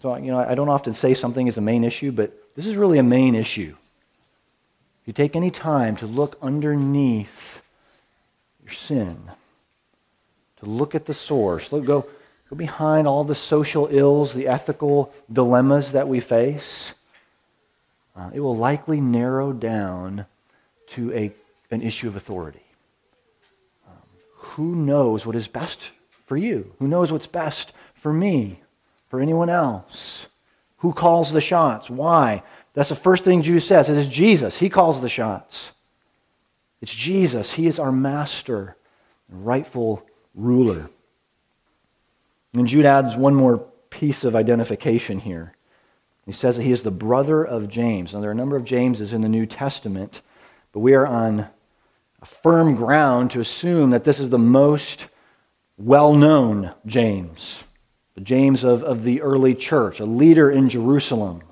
So, 0.01 0.15
you 0.17 0.31
know, 0.31 0.37
I 0.37 0.55
don't 0.55 0.69
often 0.69 0.93
say 0.93 1.13
something 1.13 1.47
is 1.47 1.57
a 1.57 1.61
main 1.61 1.83
issue, 1.83 2.11
but 2.11 2.33
this 2.55 2.65
is 2.65 2.75
really 2.75 2.97
a 2.97 3.03
main 3.03 3.35
issue. 3.35 3.75
If 5.01 5.07
you 5.07 5.13
take 5.13 5.35
any 5.35 5.51
time 5.51 5.95
to 5.97 6.05
look 6.05 6.37
underneath 6.41 7.61
your 8.63 8.73
sin, 8.73 9.31
to 10.59 10.65
look 10.65 10.95
at 10.95 11.05
the 11.05 11.13
source, 11.13 11.71
look, 11.71 11.85
go, 11.85 12.05
go 12.49 12.55
behind 12.55 13.07
all 13.07 13.23
the 13.23 13.35
social 13.35 13.87
ills, 13.91 14.33
the 14.33 14.47
ethical 14.47 15.13
dilemmas 15.31 15.91
that 15.93 16.07
we 16.07 16.19
face, 16.19 16.93
uh, 18.15 18.29
it 18.33 18.39
will 18.39 18.55
likely 18.55 19.01
narrow 19.01 19.51
down 19.53 20.25
to 20.87 21.11
a, 21.13 21.31
an 21.71 21.81
issue 21.81 22.07
of 22.07 22.15
authority. 22.15 22.63
Um, 23.87 23.97
who 24.35 24.75
knows 24.75 25.25
what 25.25 25.35
is 25.35 25.47
best 25.47 25.89
for 26.25 26.37
you? 26.37 26.73
Who 26.79 26.87
knows 26.87 27.11
what's 27.11 27.27
best 27.27 27.73
for 27.95 28.13
me, 28.13 28.59
for 29.09 29.19
anyone 29.19 29.49
else? 29.49 30.27
Who 30.77 30.93
calls 30.93 31.31
the 31.31 31.41
shots? 31.41 31.89
Why? 31.89 32.43
That's 32.73 32.89
the 32.89 32.95
first 32.95 33.23
thing 33.23 33.41
Jude 33.41 33.61
says. 33.61 33.89
It 33.89 33.97
is 33.97 34.07
Jesus. 34.07 34.57
He 34.57 34.69
calls 34.69 35.01
the 35.01 35.09
shots. 35.09 35.71
It's 36.81 36.93
Jesus. 36.93 37.51
He 37.51 37.67
is 37.67 37.79
our 37.79 37.91
master 37.91 38.75
and 39.29 39.45
rightful 39.45 40.05
ruler. 40.35 40.89
And 42.53 42.67
Jude 42.67 42.85
adds 42.85 43.15
one 43.15 43.33
more 43.33 43.65
piece 43.89 44.23
of 44.23 44.35
identification 44.35 45.19
here. 45.19 45.55
He 46.25 46.31
says 46.31 46.55
that 46.57 46.63
he 46.63 46.71
is 46.71 46.83
the 46.83 46.91
brother 46.91 47.43
of 47.43 47.69
James. 47.69 48.13
Now, 48.13 48.21
there 48.21 48.29
are 48.29 48.33
a 48.33 48.35
number 48.35 48.55
of 48.55 48.63
Jameses 48.63 49.11
in 49.11 49.21
the 49.21 49.29
New 49.29 49.45
Testament, 49.45 50.21
but 50.71 50.79
we 50.79 50.93
are 50.93 51.05
on 51.05 51.47
a 52.21 52.25
firm 52.25 52.75
ground 52.75 53.31
to 53.31 53.41
assume 53.41 53.89
that 53.89 54.05
this 54.05 54.19
is 54.19 54.29
the 54.29 54.37
most 54.37 55.05
well 55.77 56.13
known 56.13 56.73
James, 56.85 57.59
the 58.15 58.21
James 58.21 58.63
of, 58.63 58.83
of 58.83 59.03
the 59.03 59.21
early 59.21 59.53
church, 59.53 59.99
a 59.99 60.05
leader 60.05 60.49
in 60.49 60.69
Jerusalem. 60.69 61.43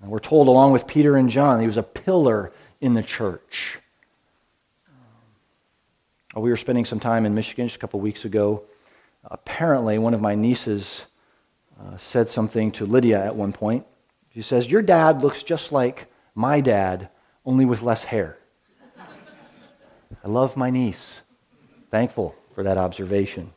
And 0.00 0.10
we're 0.10 0.20
told, 0.20 0.46
along 0.46 0.72
with 0.72 0.86
Peter 0.86 1.16
and 1.16 1.28
John, 1.28 1.60
he 1.60 1.66
was 1.66 1.76
a 1.76 1.82
pillar 1.82 2.52
in 2.80 2.92
the 2.92 3.02
church. 3.02 3.78
We 6.36 6.50
were 6.50 6.56
spending 6.56 6.84
some 6.84 7.00
time 7.00 7.26
in 7.26 7.34
Michigan 7.34 7.66
just 7.66 7.76
a 7.76 7.80
couple 7.80 7.98
weeks 7.98 8.24
ago. 8.24 8.62
Apparently, 9.24 9.98
one 9.98 10.14
of 10.14 10.20
my 10.20 10.36
nieces 10.36 11.02
uh, 11.80 11.96
said 11.96 12.28
something 12.28 12.70
to 12.72 12.84
Lydia 12.84 13.24
at 13.24 13.34
one 13.34 13.52
point. 13.52 13.86
She 14.34 14.42
says, 14.42 14.66
Your 14.66 14.82
dad 14.82 15.22
looks 15.22 15.42
just 15.42 15.72
like 15.72 16.06
my 16.34 16.60
dad, 16.60 17.08
only 17.46 17.64
with 17.64 17.82
less 17.82 18.04
hair. 18.04 18.38
I 20.22 20.28
love 20.28 20.56
my 20.56 20.70
niece. 20.70 21.20
Thankful 21.90 22.34
for 22.54 22.62
that 22.64 22.76
observation. 22.76 23.52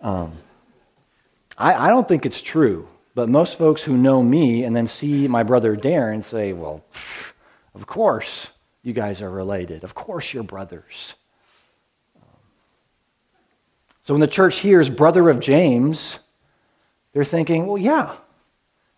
Um, 0.00 0.32
I, 1.58 1.86
I 1.86 1.88
don't 1.90 2.08
think 2.08 2.24
it's 2.24 2.40
true, 2.40 2.88
but 3.14 3.28
most 3.28 3.58
folks 3.58 3.82
who 3.82 3.96
know 3.96 4.22
me 4.22 4.64
and 4.64 4.74
then 4.74 4.86
see 4.86 5.28
my 5.28 5.42
brother 5.42 5.76
Darren 5.76 6.24
say, 6.24 6.52
Well, 6.52 6.82
of 7.74 7.86
course 7.86 8.48
you 8.82 8.92
guys 8.92 9.20
are 9.20 9.30
related. 9.30 9.84
Of 9.84 9.94
course 9.94 10.32
you're 10.32 10.42
brothers. 10.42 11.14
So 14.04 14.14
when 14.14 14.20
the 14.20 14.28
church 14.28 14.58
hears 14.58 14.88
brother 14.88 15.28
of 15.28 15.40
James, 15.40 16.18
they're 17.16 17.24
thinking, 17.24 17.66
well, 17.66 17.78
yeah, 17.78 18.14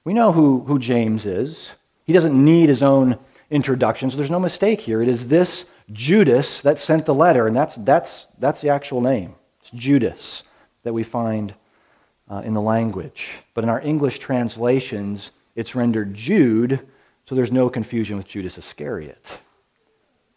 we 0.03 0.13
know 0.13 0.33
who, 0.33 0.65
who 0.67 0.81
James 0.81 1.25
is. 1.25 1.71
He 2.03 2.13
doesn't 2.13 2.35
need 2.35 2.69
his 2.69 2.83
own 2.83 3.17
introduction, 3.49 4.11
so 4.11 4.17
there's 4.17 4.29
no 4.29 4.41
mistake 4.41 4.81
here. 4.81 5.01
It 5.01 5.09
is 5.09 5.29
this 5.29 5.67
Judas 5.93 6.61
that 6.63 6.81
sent 6.81 7.07
the 7.07 7.15
letter, 7.15 7.47
and 7.47 7.55
that's, 7.55 7.77
that's, 7.77 8.27
that's 8.41 8.61
the 8.61 8.71
actual 8.71 9.01
name. 9.01 9.37
It's 9.61 9.71
Judas 9.71 10.43
that 10.83 10.93
we 10.93 11.05
find 11.05 11.55
uh, 12.29 12.43
in 12.45 12.55
the 12.55 12.61
language. 12.61 13.35
But 13.55 13.63
in 13.63 13.71
our 13.71 13.81
English 13.83 14.19
translations, 14.19 15.31
it's 15.55 15.77
rendered 15.77 16.13
Jude, 16.13 16.89
so 17.25 17.37
there's 17.37 17.53
no 17.53 17.71
confusion 17.71 18.17
with 18.17 18.27
Judas 18.27 18.59
Iscariot. 18.59 19.29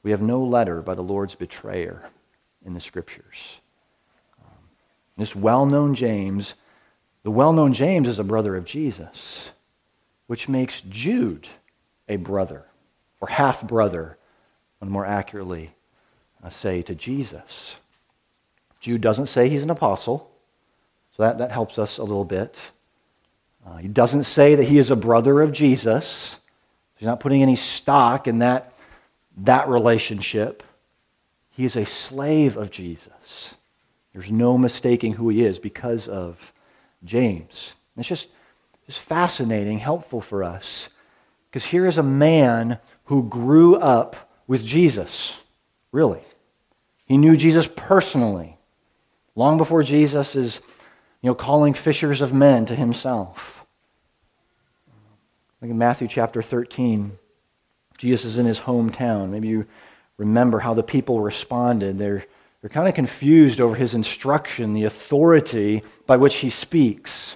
We 0.04 0.12
have 0.12 0.22
no 0.22 0.44
letter 0.44 0.84
by 0.84 0.94
the 0.94 1.02
Lord's 1.02 1.34
betrayer 1.34 2.04
in 2.64 2.76
the 2.76 2.80
scriptures. 2.80 3.58
Um, 4.40 4.54
this 5.18 5.36
well 5.36 5.66
known 5.66 5.96
James 5.96 6.54
the 7.24 7.32
well 7.32 7.54
known 7.54 7.74
James 7.74 8.08
is 8.08 8.20
a 8.20 8.24
brother 8.24 8.56
of 8.56 8.66
Jesus, 8.66 9.52
which 10.28 10.50
makes 10.50 10.82
Jude 10.90 11.48
a 12.10 12.16
brother, 12.16 12.66
or 13.20 13.28
half 13.28 13.62
brother, 13.62 14.18
and 14.80 14.90
more 14.90 15.06
accurately 15.06 15.72
uh, 16.44 16.50
say 16.50 16.82
to 16.82 16.96
Jesus. 16.96 17.76
Jude 18.80 19.02
doesn't 19.02 19.28
say 19.28 19.48
he's 19.48 19.62
an 19.62 19.70
apostle, 19.70 20.32
so 21.16 21.24
that, 21.24 21.38
that 21.38 21.52
helps 21.52 21.78
us 21.78 22.00
a 22.00 22.04
little 22.04 22.26
bit. 22.26 22.58
Uh, 23.66 23.78
he 23.78 23.88
doesn't 23.88 24.24
say 24.24 24.56
that 24.56 24.64
he 24.64 24.80
is 24.80 24.90
a 24.90 24.96
brother 24.96 25.42
of 25.42 25.52
Jesus. 25.52 26.36
He's 26.96 27.06
not 27.06 27.20
putting 27.20 27.44
any 27.44 27.56
stock 27.56 28.28
in 28.28 28.40
that, 28.40 28.74
that 29.38 29.70
relationship. 29.70 30.64
He 31.52 31.66
is 31.66 31.76
a 31.76 31.86
slave 31.86 32.58
of 32.58 32.72
Jesus. 32.72 33.54
There's 34.14 34.32
no 34.32 34.58
mistaking 34.58 35.14
who 35.14 35.30
he 35.30 35.46
is 35.46 35.60
because 35.60 36.08
of 36.08 36.38
James. 37.04 37.74
It's 37.98 38.08
just, 38.08 38.28
just 38.86 39.00
fascinating, 39.00 39.80
helpful 39.80 40.22
for 40.22 40.44
us. 40.44 40.90
Because 41.50 41.66
here 41.66 41.86
is 41.86 41.98
a 41.98 42.04
man 42.04 42.80
who 43.06 43.24
grew 43.24 43.76
up 43.76 44.30
with 44.48 44.64
Jesus, 44.64 45.36
really. 45.92 46.22
He 47.06 47.18
knew 47.18 47.36
Jesus 47.36 47.68
personally, 47.76 48.58
long 49.36 49.58
before 49.58 49.84
Jesus 49.84 50.36
is 50.36 50.62
you 51.22 51.30
know, 51.30 51.36
calling 51.36 51.74
fishers 51.74 52.22
of 52.22 52.34
men 52.34 52.66
to 52.66 52.76
himself. 52.76 53.64
Like 55.62 55.70
in 55.70 55.78
Matthew 55.78 56.08
chapter 56.08 56.42
13, 56.42 57.18
Jesus 57.98 58.26
is 58.26 58.38
in 58.40 58.46
his 58.48 58.60
hometown. 58.60 59.30
Maybe 59.30 59.48
you 59.48 59.68
remember 60.18 60.60
how 60.60 60.74
the 60.74 60.84
people 60.84 61.22
responded. 61.22 61.98
They're 61.98 62.26
they're 62.62 62.70
kind 62.70 62.88
of 62.88 62.94
confused 62.94 63.60
over 63.60 63.76
his 63.76 63.96
instruction, 63.96 64.74
the 64.74 64.84
authority 64.84 65.82
by 66.06 66.18
which 66.18 66.36
he 66.36 66.50
speaks. 66.50 67.36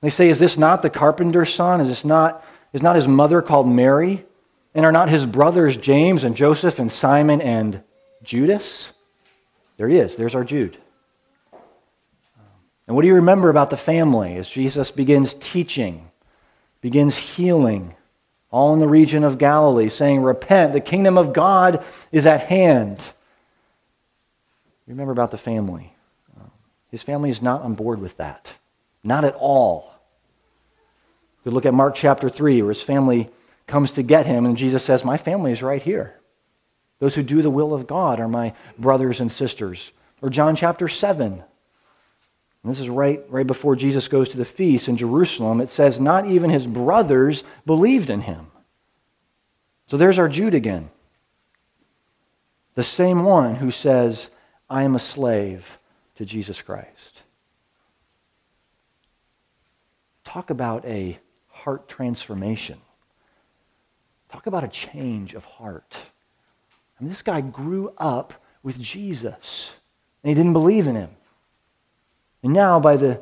They 0.00 0.10
say, 0.10 0.28
Is 0.28 0.38
this 0.38 0.56
not 0.56 0.82
the 0.82 0.90
carpenter's 0.90 1.54
son? 1.54 1.80
Is 1.82 1.88
this 1.88 2.04
not, 2.04 2.44
is 2.72 2.82
not 2.82 2.96
his 2.96 3.06
mother 3.06 3.42
called 3.42 3.68
Mary? 3.68 4.24
And 4.74 4.84
are 4.84 4.92
not 4.92 5.08
his 5.08 5.24
brothers 5.24 5.76
James 5.76 6.24
and 6.24 6.34
Joseph 6.36 6.78
and 6.78 6.90
Simon 6.90 7.40
and 7.40 7.82
Judas? 8.22 8.88
There 9.76 9.88
he 9.88 9.98
is. 9.98 10.16
There's 10.16 10.34
our 10.34 10.44
Jude. 10.44 10.78
And 12.86 12.96
what 12.96 13.02
do 13.02 13.08
you 13.08 13.14
remember 13.14 13.50
about 13.50 13.70
the 13.70 13.76
family 13.76 14.36
as 14.36 14.48
Jesus 14.48 14.90
begins 14.90 15.34
teaching, 15.40 16.10
begins 16.80 17.16
healing, 17.16 17.94
all 18.50 18.72
in 18.74 18.78
the 18.78 18.88
region 18.88 19.24
of 19.24 19.38
Galilee, 19.38 19.88
saying, 19.88 20.22
Repent, 20.22 20.72
the 20.72 20.80
kingdom 20.80 21.18
of 21.18 21.32
God 21.32 21.84
is 22.12 22.26
at 22.26 22.42
hand. 22.42 23.02
Remember 24.86 25.12
about 25.12 25.30
the 25.30 25.38
family. 25.38 25.94
Uh, 26.38 26.44
his 26.90 27.02
family 27.02 27.30
is 27.30 27.40
not 27.40 27.62
on 27.62 27.74
board 27.74 28.00
with 28.00 28.16
that. 28.18 28.52
Not 29.02 29.24
at 29.24 29.34
all. 29.34 29.92
We 31.44 31.52
look 31.52 31.66
at 31.66 31.74
Mark 31.74 31.94
chapter 31.94 32.28
3, 32.28 32.62
where 32.62 32.72
his 32.72 32.82
family 32.82 33.30
comes 33.66 33.92
to 33.92 34.02
get 34.02 34.26
him, 34.26 34.46
and 34.46 34.56
Jesus 34.56 34.82
says, 34.82 35.04
My 35.04 35.16
family 35.16 35.52
is 35.52 35.62
right 35.62 35.82
here. 35.82 36.18
Those 36.98 37.14
who 37.14 37.22
do 37.22 37.42
the 37.42 37.50
will 37.50 37.74
of 37.74 37.86
God 37.86 38.20
are 38.20 38.28
my 38.28 38.54
brothers 38.78 39.20
and 39.20 39.30
sisters. 39.30 39.90
Or 40.22 40.30
John 40.30 40.56
chapter 40.56 40.88
7. 40.88 41.32
And 41.32 42.72
this 42.72 42.80
is 42.80 42.88
right, 42.88 43.22
right 43.28 43.46
before 43.46 43.76
Jesus 43.76 44.08
goes 44.08 44.30
to 44.30 44.38
the 44.38 44.44
feast 44.44 44.88
in 44.88 44.96
Jerusalem. 44.96 45.60
It 45.60 45.70
says, 45.70 46.00
Not 46.00 46.26
even 46.26 46.48
his 46.48 46.66
brothers 46.66 47.44
believed 47.66 48.08
in 48.08 48.22
him. 48.22 48.46
So 49.88 49.98
there's 49.98 50.18
our 50.18 50.28
Jude 50.28 50.54
again. 50.54 50.88
The 52.74 52.82
same 52.82 53.22
one 53.24 53.56
who 53.56 53.70
says, 53.70 54.30
I 54.74 54.82
am 54.82 54.96
a 54.96 54.98
slave 54.98 55.64
to 56.16 56.24
Jesus 56.24 56.60
Christ. 56.60 57.22
talk 60.34 60.50
about 60.50 60.84
a 60.84 61.16
heart 61.46 61.88
transformation. 61.88 62.80
Talk 64.28 64.48
about 64.48 64.64
a 64.64 64.68
change 64.68 65.34
of 65.34 65.44
heart. 65.44 65.94
I 65.96 67.04
mean, 67.04 67.08
this 67.08 67.22
guy 67.22 67.40
grew 67.40 67.92
up 67.98 68.32
with 68.64 68.80
Jesus, 68.80 69.70
and 70.24 70.28
he 70.28 70.34
didn't 70.34 70.54
believe 70.54 70.88
in 70.88 70.96
him. 70.96 71.10
And 72.42 72.52
now, 72.52 72.80
by 72.80 72.96
the, 72.96 73.20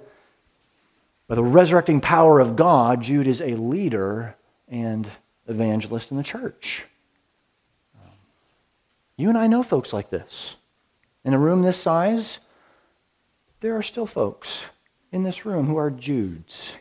by 1.28 1.34
the 1.34 1.42
resurrecting 1.42 2.00
power 2.00 2.40
of 2.40 2.56
God, 2.56 3.02
Jude 3.02 3.28
is 3.28 3.42
a 3.42 3.56
leader 3.56 4.34
and 4.68 5.06
evangelist 5.46 6.10
in 6.10 6.16
the 6.16 6.22
church. 6.22 6.84
You 9.18 9.28
and 9.28 9.36
I 9.36 9.48
know 9.48 9.62
folks 9.62 9.92
like 9.92 10.08
this. 10.08 10.56
In 11.24 11.34
a 11.34 11.38
room 11.38 11.62
this 11.62 11.80
size, 11.80 12.38
there 13.60 13.76
are 13.76 13.82
still 13.82 14.06
folks 14.06 14.60
in 15.12 15.22
this 15.22 15.46
room 15.46 15.66
who 15.66 15.76
are 15.76 15.90
Judes. 15.90 16.72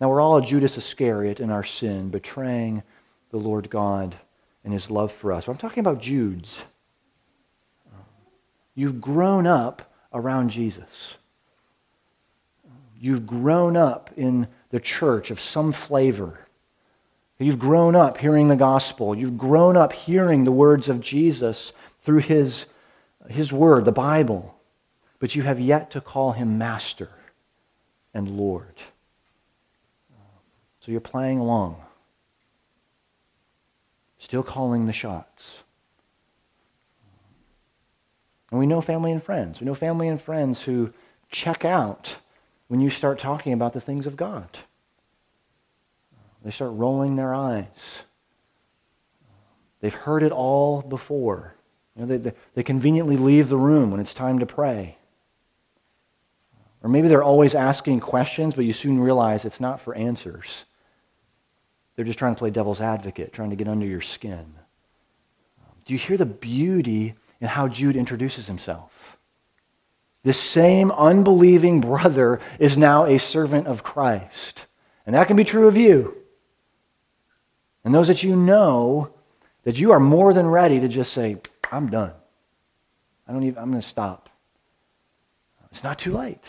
Now, 0.00 0.10
we're 0.10 0.20
all 0.20 0.36
a 0.36 0.44
Judas 0.44 0.76
Iscariot 0.76 1.38
in 1.38 1.50
our 1.50 1.64
sin, 1.64 2.10
betraying 2.10 2.82
the 3.30 3.36
Lord 3.36 3.70
God 3.70 4.16
and 4.64 4.72
his 4.72 4.90
love 4.90 5.12
for 5.12 5.32
us. 5.32 5.46
But 5.46 5.52
I'm 5.52 5.58
talking 5.58 5.80
about 5.80 6.02
Judes. 6.02 6.60
You've 8.74 9.00
grown 9.00 9.46
up 9.46 9.92
around 10.12 10.50
Jesus. 10.50 11.14
You've 12.98 13.26
grown 13.26 13.76
up 13.76 14.10
in 14.16 14.48
the 14.70 14.80
church 14.80 15.30
of 15.30 15.40
some 15.40 15.72
flavor. 15.72 16.40
You've 17.38 17.58
grown 17.58 17.94
up 17.94 18.18
hearing 18.18 18.48
the 18.48 18.56
gospel. 18.56 19.14
You've 19.14 19.38
grown 19.38 19.76
up 19.76 19.92
hearing 19.92 20.44
the 20.44 20.52
words 20.52 20.88
of 20.88 21.00
Jesus 21.00 21.72
through 22.04 22.20
his, 22.20 22.66
his 23.28 23.52
word, 23.52 23.84
the 23.84 23.92
Bible. 23.92 24.54
But 25.18 25.34
you 25.34 25.42
have 25.42 25.58
yet 25.58 25.90
to 25.92 26.00
call 26.00 26.32
him 26.32 26.58
master 26.58 27.10
and 28.12 28.28
Lord. 28.28 28.74
So 30.80 30.92
you're 30.92 31.00
playing 31.00 31.38
along, 31.38 31.76
still 34.18 34.42
calling 34.42 34.86
the 34.86 34.92
shots. 34.92 35.50
And 38.50 38.60
we 38.60 38.66
know 38.66 38.82
family 38.82 39.10
and 39.10 39.22
friends. 39.22 39.60
We 39.60 39.66
know 39.66 39.74
family 39.74 40.08
and 40.08 40.20
friends 40.20 40.60
who 40.60 40.92
check 41.30 41.64
out 41.64 42.16
when 42.68 42.80
you 42.80 42.90
start 42.90 43.18
talking 43.18 43.52
about 43.52 43.72
the 43.72 43.80
things 43.80 44.06
of 44.06 44.16
God. 44.16 44.58
They 46.44 46.50
start 46.50 46.72
rolling 46.74 47.16
their 47.16 47.34
eyes. 47.34 47.66
They've 49.80 49.92
heard 49.92 50.22
it 50.22 50.32
all 50.32 50.82
before. 50.82 51.54
You 51.96 52.02
know, 52.02 52.06
they, 52.06 52.16
they, 52.16 52.32
they 52.54 52.62
conveniently 52.62 53.16
leave 53.16 53.48
the 53.48 53.56
room 53.56 53.90
when 53.90 54.00
it's 54.00 54.14
time 54.14 54.40
to 54.40 54.46
pray. 54.46 54.96
Or 56.82 56.90
maybe 56.90 57.08
they're 57.08 57.22
always 57.22 57.54
asking 57.54 58.00
questions, 58.00 58.54
but 58.54 58.64
you 58.64 58.72
soon 58.72 59.00
realize 59.00 59.44
it's 59.44 59.60
not 59.60 59.80
for 59.80 59.94
answers. 59.94 60.64
They're 61.96 62.04
just 62.04 62.18
trying 62.18 62.34
to 62.34 62.38
play 62.38 62.50
devil's 62.50 62.80
advocate, 62.80 63.32
trying 63.32 63.50
to 63.50 63.56
get 63.56 63.68
under 63.68 63.86
your 63.86 64.00
skin. 64.00 64.54
Do 65.86 65.92
you 65.92 65.98
hear 65.98 66.16
the 66.16 66.26
beauty 66.26 67.14
in 67.40 67.46
how 67.46 67.68
Jude 67.68 67.96
introduces 67.96 68.46
himself? 68.46 68.90
This 70.24 70.40
same 70.40 70.90
unbelieving 70.90 71.80
brother 71.80 72.40
is 72.58 72.76
now 72.76 73.04
a 73.04 73.18
servant 73.18 73.66
of 73.66 73.82
Christ. 73.82 74.66
And 75.06 75.14
that 75.14 75.26
can 75.26 75.36
be 75.36 75.44
true 75.44 75.68
of 75.68 75.76
you. 75.76 76.16
And 77.84 77.94
those 77.94 78.08
that 78.08 78.22
you 78.22 78.34
know 78.34 79.10
that 79.64 79.78
you 79.78 79.92
are 79.92 80.00
more 80.00 80.32
than 80.32 80.46
ready 80.46 80.80
to 80.80 80.88
just 80.88 81.12
say, 81.12 81.36
I'm 81.74 81.90
done. 81.90 82.12
I 83.26 83.32
don't 83.32 83.42
even, 83.42 83.58
I'm 83.58 83.70
going 83.70 83.82
to 83.82 83.88
stop. 83.88 84.28
It's 85.70 85.82
not 85.82 85.98
too 85.98 86.16
late. 86.16 86.44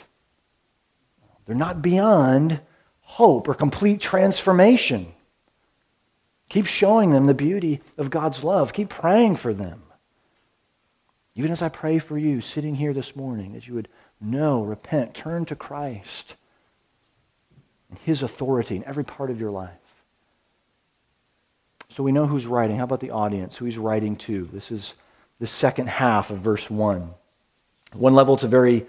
They're 1.46 1.55
not 1.55 1.82
beyond 1.82 2.60
hope 3.01 3.48
or 3.48 3.53
complete 3.53 4.00
transformation. 4.00 5.08
Keep 6.49 6.67
showing 6.67 7.12
them 7.12 7.26
the 7.26 7.34
beauty 7.34 7.82
of 7.97 8.10
God's 8.10 8.43
love. 8.43 8.73
Keep 8.73 8.89
praying 8.89 9.38
for 9.38 9.54
them. 9.54 9.82
Even 11.36 11.52
as 11.52 11.62
I 11.62 11.69
pray 11.69 11.99
for 11.99 12.17
you 12.17 12.39
sitting 12.39 12.76
here 12.76 12.93
this 12.93 13.15
morning, 13.15 13.54
that 13.54 13.67
you 13.67 13.73
would 13.73 13.89
know, 14.21 14.63
repent, 14.63 15.13
turn 15.13 15.45
to 15.45 15.56
Christ 15.56 16.36
and 17.89 17.99
His 17.99 18.21
authority 18.23 18.76
in 18.76 18.86
every 18.86 19.04
part 19.04 19.32
of 19.32 19.39
your 19.39 19.52
life. 19.52 19.71
So 21.89 22.04
we 22.04 22.12
know 22.12 22.28
who's 22.28 22.45
writing. 22.45 22.78
How 22.78 22.84
about 22.84 22.99
the 22.99 23.12
audience? 23.12 23.56
Who 23.56 23.65
he's 23.65 23.78
writing 23.78 24.17
to? 24.17 24.49
This 24.52 24.71
is 24.71 24.93
the 25.39 25.48
second 25.48 25.88
half 25.88 26.30
of 26.30 26.39
verse 26.39 26.69
1. 26.69 27.10
One 27.93 28.15
level, 28.15 28.36
it's 28.36 28.43
a 28.43 28.48
very 28.48 28.86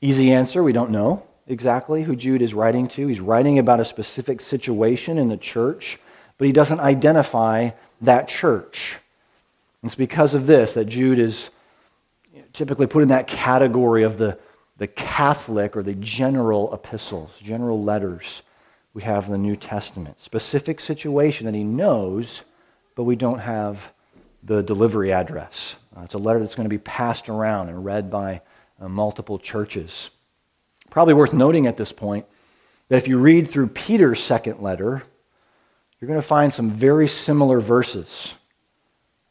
easy 0.00 0.32
answer. 0.32 0.62
We 0.62 0.72
don't 0.72 0.90
know 0.90 1.24
exactly 1.46 2.02
who 2.02 2.14
Jude 2.14 2.42
is 2.42 2.54
writing 2.54 2.88
to. 2.88 3.06
He's 3.06 3.20
writing 3.20 3.58
about 3.58 3.80
a 3.80 3.84
specific 3.84 4.40
situation 4.40 5.18
in 5.18 5.28
the 5.28 5.36
church, 5.36 5.98
but 6.36 6.46
he 6.46 6.52
doesn't 6.52 6.80
identify 6.80 7.70
that 8.02 8.28
church. 8.28 8.96
It's 9.82 9.94
because 9.94 10.34
of 10.34 10.46
this 10.46 10.74
that 10.74 10.86
Jude 10.86 11.18
is 11.18 11.50
typically 12.52 12.86
put 12.86 13.02
in 13.02 13.08
that 13.08 13.26
category 13.26 14.02
of 14.02 14.18
the, 14.18 14.38
the 14.76 14.86
Catholic 14.86 15.76
or 15.76 15.82
the 15.82 15.94
general 15.94 16.72
epistles, 16.74 17.30
general 17.42 17.82
letters 17.82 18.42
we 18.94 19.02
have 19.02 19.26
in 19.26 19.32
the 19.32 19.38
New 19.38 19.56
Testament. 19.56 20.16
Specific 20.20 20.80
situation 20.80 21.46
that 21.46 21.54
he 21.54 21.64
knows 21.64 22.42
but 22.98 23.04
we 23.04 23.14
don't 23.14 23.38
have 23.38 23.78
the 24.42 24.60
delivery 24.60 25.12
address. 25.12 25.76
Uh, 25.98 26.02
it's 26.02 26.14
a 26.14 26.18
letter 26.18 26.38
that's 26.38 26.54
going 26.54 26.64
to 26.64 26.70
be 26.70 26.78
passed 26.78 27.28
around 27.28 27.68
and 27.68 27.84
read 27.84 28.10
by 28.10 28.40
uh, 28.80 28.88
multiple 28.88 29.38
churches. 29.38 30.10
Probably 30.90 31.14
worth 31.14 31.32
noting 31.32 31.66
at 31.66 31.76
this 31.76 31.90
point 31.90 32.24
that 32.88 32.96
if 32.96 33.08
you 33.08 33.18
read 33.18 33.50
through 33.50 33.68
Peter's 33.68 34.22
second 34.22 34.60
letter, 34.60 35.02
you're 35.98 36.08
going 36.08 36.20
to 36.20 36.26
find 36.26 36.52
some 36.52 36.70
very 36.70 37.08
similar 37.08 37.60
verses 37.60 38.34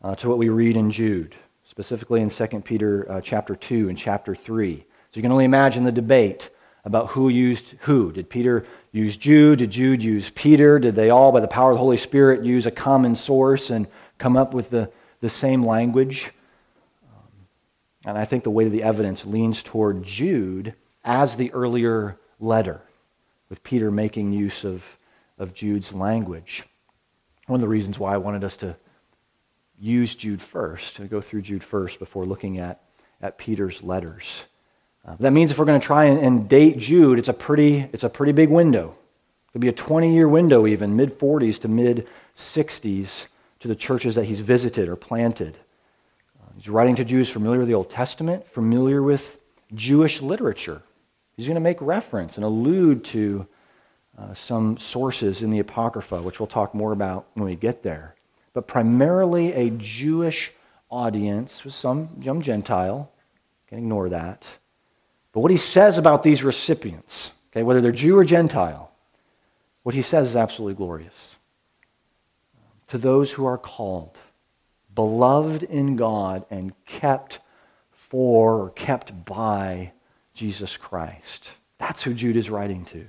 uh, 0.01 0.15
to 0.15 0.27
what 0.27 0.37
we 0.37 0.49
read 0.49 0.75
in 0.75 0.91
Jude, 0.91 1.35
specifically 1.69 2.21
in 2.21 2.29
2 2.29 2.47
Peter 2.61 3.09
uh, 3.09 3.21
chapter 3.21 3.55
2 3.55 3.87
and 3.87 3.97
chapter 3.97 4.35
3. 4.35 4.75
So 4.75 4.83
you 5.13 5.21
can 5.21 5.31
only 5.31 5.45
imagine 5.45 5.85
the 5.85 5.91
debate 5.91 6.49
about 6.83 7.07
who 7.07 7.29
used 7.29 7.75
who. 7.81 8.11
Did 8.11 8.29
Peter 8.29 8.65
use 8.91 9.15
Jude? 9.15 9.59
Did 9.59 9.71
Jude 9.71 10.03
use 10.03 10.31
Peter? 10.35 10.79
Did 10.79 10.95
they 10.95 11.11
all, 11.11 11.31
by 11.31 11.39
the 11.39 11.47
power 11.47 11.71
of 11.71 11.75
the 11.75 11.81
Holy 11.81 11.97
Spirit, 11.97 12.43
use 12.43 12.65
a 12.65 12.71
common 12.71 13.15
source 13.15 13.69
and 13.69 13.87
come 14.17 14.35
up 14.35 14.53
with 14.53 14.69
the, 14.69 14.91
the 15.21 15.29
same 15.29 15.65
language? 15.65 16.31
And 18.07 18.17
I 18.17 18.23
think 18.23 18.45
the 18.45 18.49
weight 18.49 18.67
of 18.67 18.71
the 18.71 18.83
evidence 18.83 19.25
leans 19.25 19.61
toward 19.61 20.01
Jude 20.01 20.73
as 21.03 21.35
the 21.35 21.51
earlier 21.51 22.17
letter, 22.39 22.79
with 23.49 23.61
Peter 23.63 23.91
making 23.91 24.31
use 24.31 24.63
of, 24.63 24.81
of 25.37 25.53
Jude's 25.53 25.91
language. 25.91 26.63
One 27.47 27.55
of 27.55 27.61
the 27.61 27.67
reasons 27.67 27.99
why 27.99 28.13
I 28.13 28.17
wanted 28.17 28.45
us 28.45 28.55
to 28.57 28.77
use 29.77 30.15
Jude 30.15 30.41
first, 30.41 30.95
to 30.95 31.03
go 31.03 31.19
through 31.19 31.41
Jude 31.41 31.65
first 31.65 31.99
before 31.99 32.25
looking 32.25 32.59
at, 32.59 32.81
at 33.21 33.37
Peter's 33.37 33.83
letters. 33.83 34.23
Uh, 35.05 35.17
that 35.19 35.31
means 35.31 35.51
if 35.51 35.59
we're 35.59 35.65
going 35.65 35.81
to 35.81 35.85
try 35.85 36.05
and, 36.05 36.19
and, 36.19 36.47
date 36.47 36.77
Jude, 36.77 37.19
it's 37.19 37.27
a 37.27 37.33
pretty, 37.33 37.89
it's 37.91 38.05
a 38.05 38.09
pretty 38.09 38.31
big 38.31 38.47
window. 38.47 38.95
It 39.49 39.51
could 39.51 39.61
be 39.61 39.67
a 39.67 39.73
20 39.73 40.13
year 40.13 40.29
window, 40.29 40.65
even 40.65 40.95
mid 40.95 41.19
40s 41.19 41.59
to 41.59 41.67
mid 41.67 42.07
60s, 42.37 43.25
to 43.59 43.67
the 43.67 43.75
churches 43.75 44.15
that 44.15 44.23
he's 44.23 44.39
visited 44.39 44.87
or 44.87 44.95
planted. 44.95 45.57
He's 46.57 46.69
writing 46.69 46.95
to 46.95 47.05
Jews 47.05 47.29
familiar 47.29 47.59
with 47.59 47.67
the 47.67 47.75
Old 47.75 47.91
Testament, 47.91 48.47
familiar 48.51 49.03
with 49.03 49.37
Jewish 49.75 50.21
literature. 50.21 50.81
He's 51.35 51.45
going 51.45 51.55
to 51.55 51.61
make 51.61 51.79
reference 51.81 52.35
and 52.35 52.43
allude 52.43 53.05
to 53.05 53.45
uh, 54.17 54.33
some 54.33 54.77
sources 54.79 55.43
in 55.43 55.51
the 55.51 55.59
Apocrypha, 55.59 56.19
which 56.21 56.39
we'll 56.39 56.47
talk 56.47 56.73
more 56.73 56.93
about 56.93 57.27
when 57.35 57.45
we 57.45 57.55
get 57.55 57.83
there. 57.83 58.15
But 58.53 58.67
primarily 58.67 59.53
a 59.53 59.69
Jewish 59.69 60.51
audience 60.89 61.63
with 61.63 61.75
some, 61.75 62.09
young 62.19 62.41
Gentile. 62.41 63.11
Can 63.67 63.77
ignore 63.77 64.09
that. 64.09 64.43
But 65.33 65.41
what 65.41 65.51
he 65.51 65.57
says 65.57 65.97
about 65.97 66.23
these 66.23 66.41
recipients, 66.41 67.31
okay, 67.51 67.63
whether 67.63 67.81
they're 67.81 67.91
Jew 67.91 68.17
or 68.17 68.23
Gentile, 68.23 68.89
what 69.83 69.93
he 69.93 70.01
says 70.01 70.29
is 70.29 70.35
absolutely 70.35 70.75
glorious. 70.75 71.13
To 72.87 72.97
those 72.97 73.31
who 73.31 73.45
are 73.45 73.57
called, 73.57 74.17
beloved 74.97 75.61
in 75.61 75.95
God, 75.95 76.43
and 76.49 76.73
kept 76.85 77.37
for 77.91 78.61
or 78.61 78.69
kept 78.71 79.25
by 79.25 79.91
Jesus 80.33 80.75
Christ. 80.75 81.51
That's 81.77 82.01
who 82.01 82.15
Jude 82.15 82.35
is 82.35 82.49
writing 82.49 82.83
to. 82.85 83.05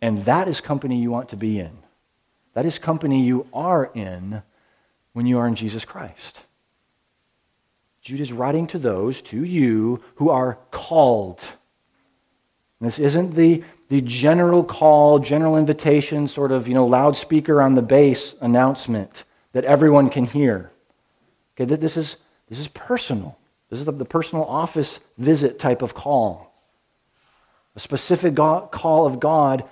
And 0.00 0.24
that 0.24 0.48
is 0.48 0.62
company 0.62 0.96
you 0.96 1.10
want 1.10 1.28
to 1.28 1.36
be 1.36 1.60
in. 1.60 1.76
That 2.54 2.64
is 2.64 2.78
company 2.78 3.22
you 3.22 3.46
are 3.52 3.90
in 3.94 4.42
when 5.12 5.26
you 5.26 5.36
are 5.36 5.46
in 5.46 5.54
Jesus 5.54 5.84
Christ. 5.84 6.40
Jude 8.00 8.20
is 8.20 8.32
writing 8.32 8.66
to 8.68 8.78
those, 8.78 9.20
to 9.20 9.44
you, 9.44 10.02
who 10.14 10.30
are 10.30 10.56
called. 10.70 11.40
This 12.80 12.98
isn't 12.98 13.34
the, 13.34 13.62
the 13.90 14.00
general 14.00 14.64
call, 14.64 15.18
general 15.18 15.58
invitation, 15.58 16.26
sort 16.26 16.52
of, 16.52 16.66
you 16.66 16.72
know, 16.72 16.86
loudspeaker 16.86 17.60
on 17.60 17.74
the 17.74 17.82
base 17.82 18.34
announcement 18.40 19.24
that 19.52 19.64
everyone 19.64 20.08
can 20.08 20.24
hear. 20.24 20.70
Okay, 21.54 21.74
this 21.74 21.96
is, 21.96 22.16
this 22.48 22.58
is 22.58 22.68
personal. 22.68 23.36
This 23.68 23.80
is 23.80 23.86
the, 23.86 23.92
the 23.92 24.04
personal 24.04 24.44
office 24.44 25.00
visit 25.18 25.58
type 25.58 25.82
of 25.82 25.94
call. 25.94 26.52
a 27.76 27.80
specific 27.80 28.34
God, 28.34 28.70
call 28.70 29.06
of 29.06 29.20
God 29.20 29.64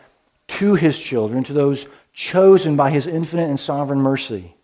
to 0.48 0.74
his 0.74 0.98
children, 0.98 1.44
to 1.44 1.52
those 1.52 1.86
chosen 2.12 2.76
by 2.76 2.90
his 2.90 3.06
infinite 3.06 3.48
and 3.48 3.60
sovereign 3.60 4.00
mercy. 4.00 4.54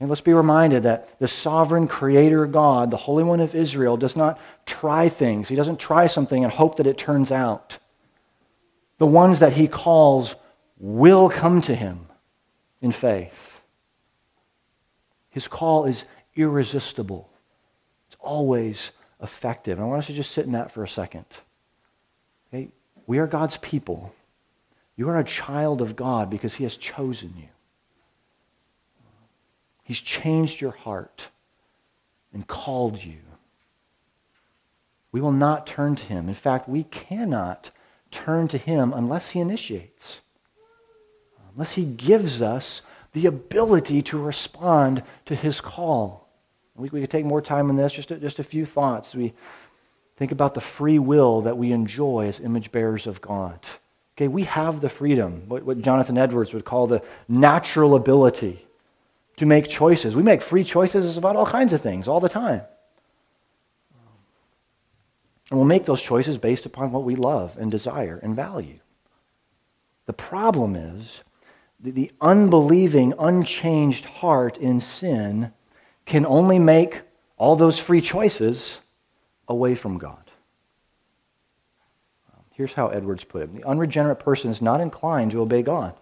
And 0.00 0.08
let's 0.08 0.20
be 0.20 0.34
reminded 0.34 0.82
that 0.82 1.18
the 1.20 1.28
sovereign 1.28 1.86
creator 1.86 2.46
God, 2.46 2.90
the 2.90 2.96
Holy 2.96 3.22
One 3.22 3.40
of 3.40 3.54
Israel, 3.54 3.96
does 3.96 4.16
not 4.16 4.40
try 4.66 5.08
things. 5.08 5.48
He 5.48 5.56
doesn't 5.56 5.78
try 5.78 6.08
something 6.08 6.42
and 6.42 6.52
hope 6.52 6.76
that 6.76 6.86
it 6.86 6.98
turns 6.98 7.30
out. 7.30 7.78
The 8.98 9.06
ones 9.06 9.38
that 9.38 9.52
he 9.52 9.68
calls 9.68 10.34
will 10.78 11.30
come 11.30 11.62
to 11.62 11.74
him 11.74 12.06
in 12.84 12.92
faith. 12.92 13.60
His 15.30 15.48
call 15.48 15.86
is 15.86 16.04
irresistible, 16.36 17.30
it's 18.06 18.16
always 18.20 18.90
effective. 19.22 19.78
And 19.78 19.86
I 19.86 19.88
want 19.88 20.00
us 20.00 20.06
to 20.08 20.12
just 20.12 20.32
sit 20.32 20.44
in 20.44 20.52
that 20.52 20.70
for 20.70 20.84
a 20.84 20.88
second. 20.88 21.24
Okay? 22.48 22.68
We 23.06 23.18
are 23.18 23.26
God's 23.26 23.56
people. 23.56 24.14
You 24.96 25.08
are 25.08 25.18
a 25.18 25.24
child 25.24 25.80
of 25.80 25.96
God 25.96 26.28
because 26.28 26.54
he 26.54 26.64
has 26.64 26.76
chosen 26.76 27.32
you. 27.38 27.48
He's 29.82 30.00
changed 30.00 30.60
your 30.60 30.72
heart 30.72 31.28
and 32.34 32.46
called 32.46 33.02
you. 33.02 33.18
We 35.10 35.22
will 35.22 35.32
not 35.32 35.66
turn 35.66 35.96
to 35.96 36.04
him. 36.04 36.28
In 36.28 36.34
fact, 36.34 36.68
we 36.68 36.84
cannot 36.84 37.70
turn 38.10 38.46
to 38.48 38.58
him 38.58 38.92
unless 38.92 39.30
he 39.30 39.40
initiates, 39.40 40.16
unless 41.54 41.72
he 41.72 41.84
gives 41.84 42.42
us 42.42 42.82
the 43.12 43.26
ability 43.26 44.02
to 44.02 44.18
respond 44.18 45.02
to 45.26 45.34
his 45.34 45.60
call. 45.60 46.28
We, 46.74 46.88
we 46.88 47.00
could 47.00 47.10
take 47.10 47.24
more 47.24 47.40
time 47.40 47.70
on 47.70 47.76
this, 47.76 47.92
just 47.92 48.10
a, 48.10 48.16
just 48.16 48.40
a 48.40 48.44
few 48.44 48.66
thoughts. 48.66 49.14
We 49.14 49.32
think 50.16 50.32
about 50.32 50.54
the 50.54 50.60
free 50.60 50.98
will 50.98 51.42
that 51.42 51.56
we 51.56 51.72
enjoy 51.72 52.26
as 52.26 52.40
image 52.40 52.72
bearers 52.72 53.06
of 53.06 53.20
God. 53.20 53.58
Okay, 54.16 54.28
we 54.28 54.44
have 54.44 54.80
the 54.80 54.88
freedom, 54.88 55.42
what, 55.48 55.64
what 55.64 55.80
Jonathan 55.80 56.18
Edwards 56.18 56.52
would 56.52 56.64
call 56.64 56.86
the 56.86 57.02
natural 57.28 57.96
ability 57.96 58.64
to 59.36 59.46
make 59.46 59.68
choices. 59.68 60.14
We 60.14 60.22
make 60.22 60.42
free 60.42 60.64
choices 60.64 61.16
about 61.16 61.36
all 61.36 61.46
kinds 61.46 61.72
of 61.72 61.80
things 61.80 62.06
all 62.06 62.20
the 62.20 62.28
time. 62.28 62.62
And 65.50 65.58
we'll 65.58 65.68
make 65.68 65.84
those 65.84 66.00
choices 66.00 66.38
based 66.38 66.64
upon 66.64 66.90
what 66.92 67.04
we 67.04 67.16
love 67.16 67.56
and 67.58 67.70
desire 67.70 68.18
and 68.22 68.34
value. 68.34 68.78
The 70.06 70.12
problem 70.12 70.76
is 70.76 71.22
the 71.92 72.10
unbelieving, 72.20 73.12
unchanged 73.18 74.06
heart 74.06 74.56
in 74.56 74.80
sin 74.80 75.52
can 76.06 76.24
only 76.24 76.58
make 76.58 77.02
all 77.36 77.56
those 77.56 77.78
free 77.78 78.00
choices 78.00 78.78
away 79.48 79.74
from 79.74 79.98
God. 79.98 80.30
Um, 82.32 82.40
here's 82.52 82.72
how 82.72 82.88
Edwards 82.88 83.24
put 83.24 83.42
it 83.42 83.54
The 83.54 83.68
unregenerate 83.68 84.18
person 84.18 84.50
is 84.50 84.62
not 84.62 84.80
inclined 84.80 85.32
to 85.32 85.42
obey 85.42 85.62
God. 85.62 85.94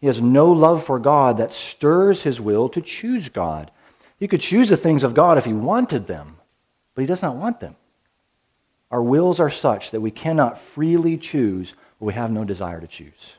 He 0.00 0.06
has 0.06 0.20
no 0.20 0.52
love 0.52 0.84
for 0.84 0.98
God 0.98 1.38
that 1.38 1.54
stirs 1.54 2.22
his 2.22 2.40
will 2.40 2.68
to 2.68 2.80
choose 2.80 3.28
God. 3.28 3.70
He 4.18 4.28
could 4.28 4.40
choose 4.40 4.68
the 4.68 4.76
things 4.76 5.02
of 5.02 5.14
God 5.14 5.38
if 5.38 5.44
he 5.44 5.52
wanted 5.52 6.06
them, 6.06 6.36
but 6.94 7.02
he 7.02 7.06
does 7.06 7.22
not 7.22 7.36
want 7.36 7.58
them. 7.58 7.74
Our 8.90 9.02
wills 9.02 9.40
are 9.40 9.50
such 9.50 9.90
that 9.90 10.00
we 10.00 10.12
cannot 10.12 10.60
freely 10.60 11.16
choose 11.16 11.74
what 11.98 12.08
we 12.08 12.14
have 12.14 12.30
no 12.30 12.44
desire 12.44 12.80
to 12.80 12.86
choose. 12.86 13.36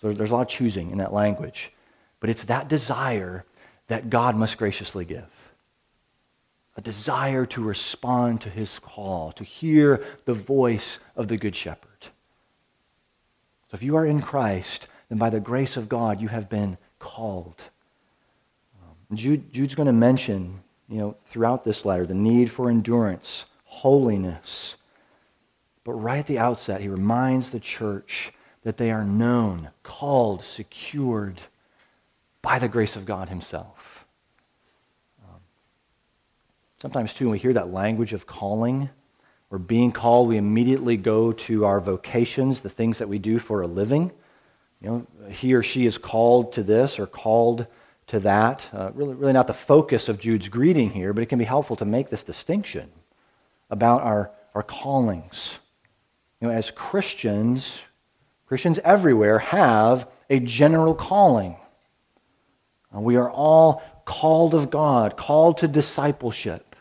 So 0.00 0.12
there's 0.12 0.30
a 0.30 0.34
lot 0.34 0.42
of 0.42 0.48
choosing 0.48 0.90
in 0.90 0.98
that 0.98 1.12
language, 1.12 1.72
but 2.20 2.30
it's 2.30 2.44
that 2.44 2.68
desire 2.68 3.44
that 3.88 4.08
God 4.08 4.36
must 4.36 4.56
graciously 4.56 5.04
give 5.04 5.26
a 6.76 6.80
desire 6.80 7.44
to 7.44 7.62
respond 7.62 8.40
to 8.40 8.48
his 8.48 8.78
call, 8.78 9.32
to 9.32 9.44
hear 9.44 10.02
the 10.24 10.34
voice 10.34 10.98
of 11.16 11.28
the 11.28 11.36
Good 11.36 11.54
Shepherd. 11.54 12.02
So 12.02 13.74
if 13.74 13.82
you 13.82 13.96
are 13.96 14.06
in 14.06 14.20
Christ, 14.20 14.86
then 15.08 15.18
by 15.18 15.30
the 15.30 15.40
grace 15.40 15.76
of 15.76 15.88
God, 15.88 16.20
you 16.20 16.28
have 16.28 16.48
been 16.48 16.78
called. 16.98 17.60
Um, 18.82 19.16
Jude, 19.16 19.52
Jude's 19.52 19.74
going 19.74 19.86
to 19.86 19.92
mention, 19.92 20.60
you 20.88 20.98
know, 20.98 21.16
throughout 21.26 21.64
this 21.64 21.84
letter, 21.84 22.06
the 22.06 22.14
need 22.14 22.50
for 22.50 22.70
endurance, 22.70 23.44
holiness. 23.64 24.76
But 25.84 25.92
right 25.92 26.20
at 26.20 26.26
the 26.26 26.38
outset, 26.38 26.80
he 26.80 26.88
reminds 26.88 27.50
the 27.50 27.60
church 27.60 28.32
that 28.62 28.76
they 28.76 28.90
are 28.90 29.04
known, 29.04 29.70
called, 29.82 30.44
secured 30.44 31.40
by 32.42 32.58
the 32.58 32.68
grace 32.68 32.96
of 32.96 33.06
God 33.06 33.28
himself. 33.28 34.04
Sometimes, 36.80 37.12
too, 37.12 37.26
when 37.26 37.32
we 37.32 37.38
hear 37.38 37.52
that 37.52 37.72
language 37.72 38.14
of 38.14 38.26
calling 38.26 38.88
or 39.50 39.58
being 39.58 39.92
called, 39.92 40.28
we 40.28 40.38
immediately 40.38 40.96
go 40.96 41.30
to 41.32 41.66
our 41.66 41.78
vocations, 41.78 42.62
the 42.62 42.70
things 42.70 42.98
that 42.98 43.08
we 43.08 43.18
do 43.18 43.38
for 43.38 43.60
a 43.60 43.66
living. 43.66 44.10
You 44.80 44.88
know, 44.88 45.06
he 45.28 45.52
or 45.52 45.62
she 45.62 45.84
is 45.84 45.98
called 45.98 46.54
to 46.54 46.62
this 46.62 46.98
or 46.98 47.06
called 47.06 47.66
to 48.06 48.20
that. 48.20 48.64
Uh, 48.72 48.90
really, 48.94 49.14
really 49.14 49.34
not 49.34 49.46
the 49.46 49.52
focus 49.52 50.08
of 50.08 50.18
Jude's 50.18 50.48
greeting 50.48 50.88
here, 50.88 51.12
but 51.12 51.22
it 51.22 51.28
can 51.28 51.38
be 51.38 51.44
helpful 51.44 51.76
to 51.76 51.84
make 51.84 52.08
this 52.08 52.22
distinction 52.22 52.90
about 53.68 54.00
our, 54.00 54.30
our 54.54 54.62
callings. 54.62 55.52
You 56.40 56.48
know, 56.48 56.54
as 56.54 56.70
Christians, 56.70 57.74
Christians 58.50 58.80
everywhere 58.82 59.38
have 59.38 60.08
a 60.28 60.40
general 60.40 60.92
calling. 60.92 61.54
Uh, 62.92 62.98
we 62.98 63.14
are 63.14 63.30
all 63.30 63.80
called 64.04 64.54
of 64.54 64.72
God, 64.72 65.16
called 65.16 65.58
to 65.58 65.68
discipleship 65.68 66.74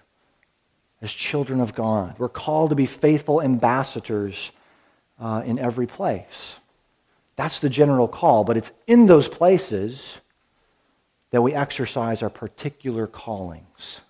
as 1.00 1.12
children 1.12 1.62
of 1.62 1.76
God. 1.76 2.16
We're 2.18 2.28
called 2.28 2.72
to 2.72 2.76
be 2.76 2.88
faithful 2.88 3.40
ambassadors 3.40 4.52
uh, 5.20 5.44
in 5.46 5.60
every 5.60 5.86
place. 5.86 6.56
That's 7.36 7.60
the 7.60 7.70
general 7.70 8.08
call, 8.08 8.44
but 8.44 8.58
it's 8.58 8.72
in 8.88 9.06
those 9.06 9.28
places 9.28 10.16
that 11.30 11.44
we 11.44 11.54
exercise 11.54 12.24
our 12.24 12.32
particular 12.32 13.06
callings. 13.06 14.02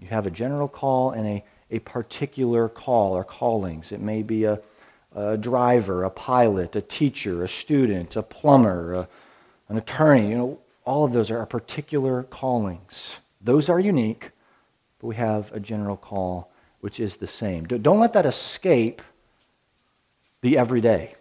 You 0.00 0.08
have 0.08 0.26
a 0.26 0.30
general 0.30 0.68
call 0.68 1.10
and 1.10 1.26
a, 1.26 1.44
a 1.70 1.80
particular 1.80 2.70
call 2.70 3.12
or 3.12 3.24
callings. 3.24 3.92
It 3.92 4.00
may 4.00 4.22
be 4.22 4.44
a, 4.44 4.58
a 5.14 5.36
driver, 5.36 6.04
a 6.04 6.10
pilot, 6.10 6.76
a 6.76 6.80
teacher, 6.80 7.44
a 7.44 7.48
student, 7.48 8.16
a 8.16 8.22
plumber, 8.22 8.94
a, 8.94 9.08
an 9.68 9.76
attorney. 9.76 10.30
You 10.30 10.36
know, 10.36 10.58
all 10.84 11.04
of 11.04 11.12
those 11.12 11.30
are 11.30 11.44
particular 11.46 12.24
callings. 12.24 13.12
Those 13.40 13.68
are 13.68 13.80
unique 13.80 14.30
but 15.00 15.06
we 15.06 15.16
have 15.16 15.52
a 15.52 15.60
general 15.60 15.96
call 15.96 16.52
which 16.80 17.00
is 17.00 17.16
the 17.16 17.26
same. 17.26 17.64
Don't 17.64 17.98
let 17.98 18.14
that 18.14 18.24
escape 18.24 19.02
the 20.40 20.56
everyday, 20.56 21.14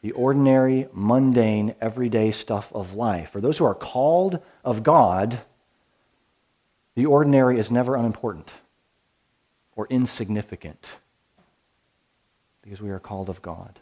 the 0.00 0.12
ordinary, 0.12 0.88
mundane, 0.92 1.74
everyday 1.82 2.30
stuff 2.30 2.70
of 2.72 2.94
life. 2.94 3.30
For 3.30 3.42
those 3.42 3.58
who 3.58 3.66
are 3.66 3.74
called 3.74 4.40
of 4.64 4.82
God, 4.82 5.40
the 6.94 7.04
ordinary 7.04 7.58
is 7.58 7.70
never 7.70 7.94
unimportant 7.94 8.48
or 9.76 9.86
insignificant 9.90 10.86
because 12.68 12.82
we 12.82 12.90
are 12.90 12.98
called 12.98 13.30
of 13.30 13.40
God. 13.40 13.80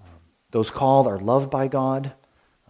Um, 0.00 0.08
those 0.50 0.70
called 0.70 1.06
are 1.06 1.18
loved 1.18 1.50
by 1.50 1.68
God, 1.68 2.10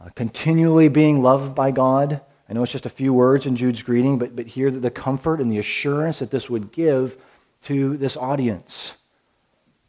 uh, 0.01 0.09
continually 0.17 0.89
being 0.89 1.23
loved 1.23 1.55
by 1.55 1.71
God. 1.71 2.21
I 2.49 2.53
know 2.53 2.65
it's 2.65 2.73
just 2.73 2.87
a 2.87 2.91
few 2.91 3.15
words 3.15 3.47
in 3.47 3.55
Jude's 3.55 3.85
greeting, 3.85 4.19
but, 4.19 4.35
but 4.35 4.49
hear 4.49 4.69
the 4.69 4.91
comfort 4.91 5.41
and 5.41 5.49
the 5.49 5.61
assurance 5.61 6.19
that 6.19 6.33
this 6.33 6.51
would 6.51 6.73
give 6.73 7.17
to 7.67 7.97
this 7.99 8.17
audience. 8.17 8.95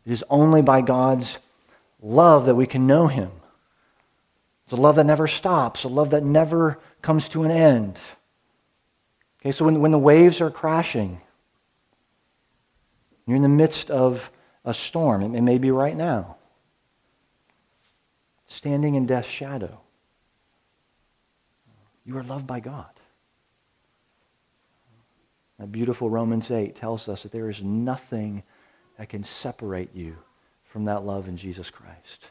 It 0.05 0.11
is 0.11 0.23
only 0.29 0.61
by 0.61 0.81
God's 0.81 1.39
love 1.99 2.45
that 2.45 2.53
we 2.53 2.67
can 2.67 2.85
know 2.85 3.07
Him. 3.07 3.31
It's 4.65 4.73
a 4.73 4.75
love 4.75 4.97
that 4.97 5.07
never 5.07 5.27
stops, 5.27 5.83
a 5.83 5.87
love 5.87 6.11
that 6.11 6.23
never 6.23 6.77
comes 7.01 7.27
to 7.29 7.41
an 7.41 7.49
end. 7.49 7.99
Okay, 9.41 9.51
so 9.51 9.65
when, 9.65 9.81
when 9.81 9.89
the 9.89 9.97
waves 9.97 10.41
are 10.41 10.51
crashing, 10.51 11.19
you're 13.25 13.35
in 13.35 13.41
the 13.41 13.49
midst 13.49 13.89
of 13.89 14.29
a 14.65 14.73
storm, 14.73 15.35
it 15.35 15.41
may 15.41 15.57
be 15.57 15.71
right 15.71 15.95
now, 15.95 16.37
standing 18.47 18.95
in 18.95 19.05
death's 19.05 19.27
shadow. 19.27 19.79
You 22.05 22.17
are 22.17 22.23
loved 22.23 22.47
by 22.47 22.59
God. 22.59 22.85
That 25.59 25.71
beautiful 25.71 26.09
Romans 26.09 26.49
8 26.51 26.75
tells 26.75 27.07
us 27.07 27.23
that 27.23 27.31
there 27.31 27.49
is 27.49 27.61
nothing 27.61 28.43
that 28.97 29.09
can 29.09 29.23
separate 29.23 29.95
you 29.95 30.17
from 30.65 30.85
that 30.85 31.05
love 31.05 31.27
in 31.27 31.37
Jesus 31.37 31.69
Christ. 31.69 32.29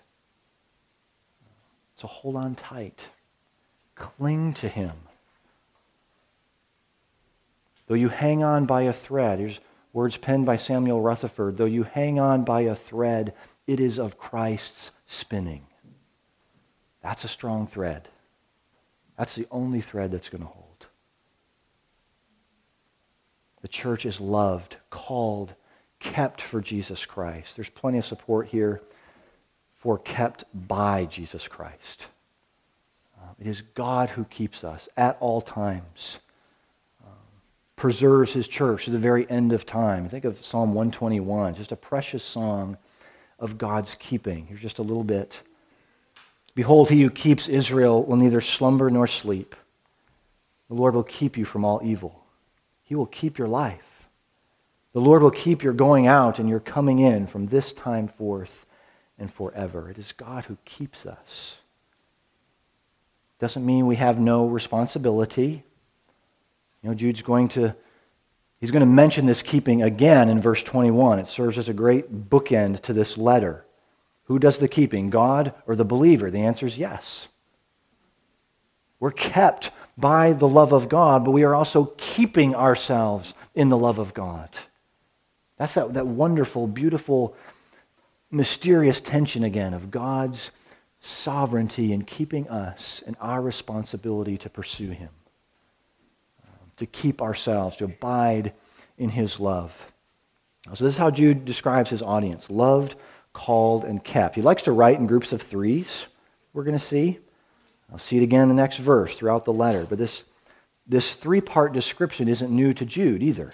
So 1.96 2.08
hold 2.08 2.36
on 2.36 2.54
tight. 2.54 3.00
Cling 3.94 4.54
to 4.54 4.68
him. 4.68 4.92
Though 7.86 7.94
you 7.94 8.08
hang 8.08 8.42
on 8.42 8.66
by 8.66 8.82
a 8.82 8.92
thread, 8.92 9.38
here's 9.38 9.60
words 9.92 10.16
penned 10.16 10.46
by 10.46 10.57
Samuel 10.57 11.00
Rutherford, 11.00 11.57
though 11.57 11.64
you 11.64 11.83
hang 11.83 12.18
on 12.18 12.44
by 12.44 12.62
a 12.62 12.74
thread, 12.74 13.35
it 13.66 13.81
is 13.81 13.98
of 13.98 14.18
Christ's 14.18 14.90
spinning. 15.07 15.66
That's 17.02 17.24
a 17.24 17.28
strong 17.28 17.66
thread. 17.66 18.09
That's 19.18 19.35
the 19.35 19.46
only 19.50 19.81
thread 19.81 20.11
that's 20.11 20.28
going 20.28 20.42
to 20.42 20.48
hold. 20.48 20.87
The 23.61 23.68
church 23.68 24.07
is 24.07 24.20
loved, 24.20 24.76
called, 24.90 25.55
kept 26.00 26.40
for 26.40 26.61
Jesus 26.61 27.07
Christ. 27.07 27.55
There's 27.55 27.68
plenty 27.68 27.98
of 27.98 28.05
support 28.05 28.48
here 28.48 28.83
for 29.78 29.98
kept 29.98 30.44
by 30.52 31.05
Jesus 31.05 31.46
Christ. 31.46 32.07
Uh, 33.20 33.31
it 33.40 33.46
is 33.46 33.62
God 33.74 34.11
who 34.11 34.24
keeps 34.24 34.64
us 34.64 34.88
at 34.96 35.16
all 35.20 35.40
times, 35.40 36.18
preserves 37.82 38.32
his 38.32 38.46
church 38.46 38.84
to 38.84 38.92
the 38.92 38.98
very 38.98 39.28
end 39.28 39.52
of 39.52 39.66
time. 39.66 40.08
Think 40.08 40.24
of 40.24 40.44
Psalm 40.44 40.72
121, 40.72 41.56
just 41.56 41.72
a 41.72 41.76
precious 41.76 42.22
song 42.22 42.76
of 43.40 43.58
God's 43.58 43.96
keeping. 43.98 44.46
Here's 44.46 44.60
just 44.60 44.78
a 44.78 44.82
little 44.82 45.02
bit. 45.02 45.36
Behold, 46.54 46.88
he 46.88 47.02
who 47.02 47.10
keeps 47.10 47.48
Israel 47.48 48.04
will 48.04 48.14
neither 48.14 48.40
slumber 48.40 48.88
nor 48.88 49.08
sleep. 49.08 49.56
The 50.68 50.76
Lord 50.76 50.94
will 50.94 51.02
keep 51.02 51.36
you 51.36 51.44
from 51.44 51.64
all 51.64 51.80
evil. 51.82 52.24
He 52.84 52.94
will 52.94 53.06
keep 53.06 53.36
your 53.36 53.48
life. 53.48 54.06
The 54.92 55.00
Lord 55.00 55.20
will 55.20 55.32
keep 55.32 55.64
your 55.64 55.72
going 55.72 56.06
out 56.06 56.38
and 56.38 56.48
your 56.48 56.60
coming 56.60 57.00
in 57.00 57.26
from 57.26 57.48
this 57.48 57.72
time 57.72 58.06
forth 58.06 58.64
and 59.18 59.34
forever. 59.34 59.90
It 59.90 59.98
is 59.98 60.12
God 60.12 60.44
who 60.44 60.56
keeps 60.64 61.04
us. 61.04 61.56
Doesn't 63.40 63.66
mean 63.66 63.88
we 63.88 63.96
have 63.96 64.20
no 64.20 64.46
responsibility. 64.46 65.64
You 66.82 66.90
know, 66.90 66.94
Jude's 66.94 67.22
going 67.22 67.48
to 67.50 67.74
he's 68.60 68.70
going 68.70 68.80
to 68.80 68.86
mention 68.86 69.26
this 69.26 69.42
keeping 69.42 69.82
again 69.82 70.28
in 70.28 70.40
verse 70.40 70.62
21. 70.62 71.18
It 71.18 71.28
serves 71.28 71.58
as 71.58 71.68
a 71.68 71.74
great 71.74 72.28
bookend 72.28 72.80
to 72.82 72.92
this 72.92 73.16
letter. 73.16 73.64
Who 74.24 74.38
does 74.38 74.58
the 74.58 74.68
keeping, 74.68 75.10
God 75.10 75.54
or 75.66 75.76
the 75.76 75.84
believer? 75.84 76.30
The 76.30 76.42
answer 76.42 76.66
is 76.66 76.76
yes. 76.76 77.26
We're 79.00 79.10
kept 79.10 79.70
by 79.98 80.32
the 80.32 80.48
love 80.48 80.72
of 80.72 80.88
God, 80.88 81.24
but 81.24 81.32
we 81.32 81.42
are 81.42 81.54
also 81.54 81.92
keeping 81.96 82.54
ourselves 82.54 83.34
in 83.54 83.68
the 83.68 83.76
love 83.76 83.98
of 83.98 84.14
God. 84.14 84.48
That's 85.58 85.74
that, 85.74 85.94
that 85.94 86.06
wonderful, 86.06 86.66
beautiful, 86.66 87.36
mysterious 88.30 89.00
tension 89.00 89.44
again 89.44 89.74
of 89.74 89.90
God's 89.90 90.50
sovereignty 91.00 91.92
in 91.92 92.02
keeping 92.04 92.48
us 92.48 93.02
and 93.06 93.16
our 93.20 93.42
responsibility 93.42 94.38
to 94.38 94.48
pursue 94.48 94.90
Him, 94.90 95.10
to 96.82 96.86
keep 96.86 97.22
ourselves, 97.22 97.76
to 97.76 97.84
abide 97.84 98.52
in 98.98 99.08
His 99.08 99.40
love. 99.40 99.72
So, 100.74 100.84
this 100.84 100.94
is 100.94 100.98
how 100.98 101.10
Jude 101.10 101.44
describes 101.44 101.90
his 101.90 102.02
audience 102.02 102.48
loved, 102.48 102.94
called, 103.32 103.84
and 103.84 104.02
kept. 104.02 104.36
He 104.36 104.42
likes 104.42 104.62
to 104.64 104.72
write 104.72 104.98
in 104.98 105.06
groups 105.06 105.32
of 105.32 105.42
threes, 105.42 106.04
we're 106.52 106.64
going 106.64 106.78
to 106.78 106.84
see. 106.84 107.18
I'll 107.90 107.98
see 107.98 108.18
it 108.18 108.22
again 108.22 108.42
in 108.42 108.48
the 108.48 108.54
next 108.54 108.78
verse 108.78 109.16
throughout 109.16 109.44
the 109.44 109.52
letter. 109.52 109.86
But 109.88 109.98
this, 109.98 110.24
this 110.86 111.14
three 111.14 111.40
part 111.40 111.72
description 111.72 112.28
isn't 112.28 112.50
new 112.50 112.72
to 112.74 112.84
Jude 112.84 113.22
either. 113.22 113.52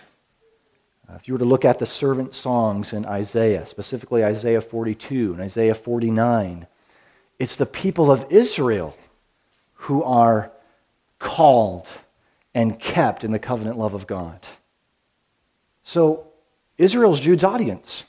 Uh, 1.08 1.14
if 1.14 1.26
you 1.26 1.34
were 1.34 1.38
to 1.38 1.44
look 1.44 1.64
at 1.64 1.78
the 1.78 1.86
servant 1.86 2.34
songs 2.34 2.92
in 2.92 3.06
Isaiah, 3.06 3.66
specifically 3.66 4.22
Isaiah 4.22 4.60
42 4.60 5.32
and 5.32 5.40
Isaiah 5.40 5.74
49, 5.74 6.66
it's 7.38 7.56
the 7.56 7.66
people 7.66 8.10
of 8.10 8.30
Israel 8.30 8.94
who 9.74 10.02
are 10.02 10.52
called 11.18 11.86
and 12.54 12.78
kept 12.78 13.24
in 13.24 13.32
the 13.32 13.38
covenant 13.38 13.78
love 13.78 13.94
of 13.94 14.06
God. 14.06 14.40
So, 15.82 16.26
Israel's 16.76 17.20
Jude's 17.20 17.44
audience. 17.44 18.04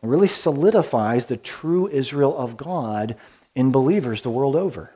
Really 0.00 0.28
solidifies 0.28 1.26
the 1.26 1.36
true 1.36 1.88
Israel 1.88 2.36
of 2.36 2.56
God 2.56 3.16
in 3.54 3.72
believers 3.72 4.22
the 4.22 4.30
world 4.30 4.54
over. 4.54 4.90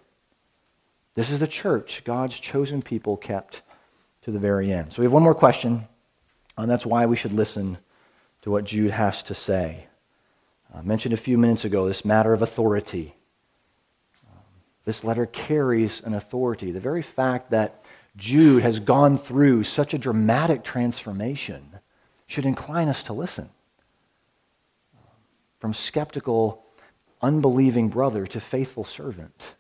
This 1.15 1.29
is 1.29 1.41
the 1.41 1.47
church, 1.47 2.03
God's 2.05 2.39
chosen 2.39 2.81
people 2.81 3.17
kept 3.17 3.63
to 4.23 4.31
the 4.31 4.39
very 4.39 4.73
end. 4.73 4.93
So 4.93 5.03
we 5.03 5.05
have 5.05 5.13
one 5.13 5.25
more 5.25 5.35
question, 5.35 5.87
and 6.57 6.71
that's 6.71 6.87
why 6.87 7.07
we 7.07 7.17
should 7.17 7.33
listen 7.33 7.77
to 8.43 8.51
what 8.51 8.65
Jude 8.65 8.93
has 8.93 9.23
to 9.25 9.35
say. 9.35 9.87
I 10.75 10.81
mentioned 10.81 11.13
a 11.13 11.19
few 11.19 11.37
minutes 11.37 11.65
ago 11.65 11.87
this 11.87 12.05
matter 12.05 12.33
of 12.33 12.41
authority. 12.41 13.15
This 14.85 15.05
letter 15.05 15.27
carries 15.27 16.01
an 16.05 16.15
authority. 16.15 16.73
The 16.73 16.81
very 16.81 17.03
fact 17.03 17.51
that 17.51 17.85
Jude 18.17 18.63
has 18.63 18.81
gone 18.81 19.17
through 19.19 19.65
such 19.65 19.95
a 19.95 19.99
dramatic 19.99 20.65
transformation 20.65 21.79
should 22.27 22.47
incline 22.47 22.89
us 22.89 23.03
to 23.05 23.13
listen 23.13 23.49
from 25.61 25.73
skeptical, 25.73 26.65
unbelieving 27.21 27.89
brother 27.89 28.27
to 28.27 28.41
faithful 28.41 28.85
servant. 28.85 29.55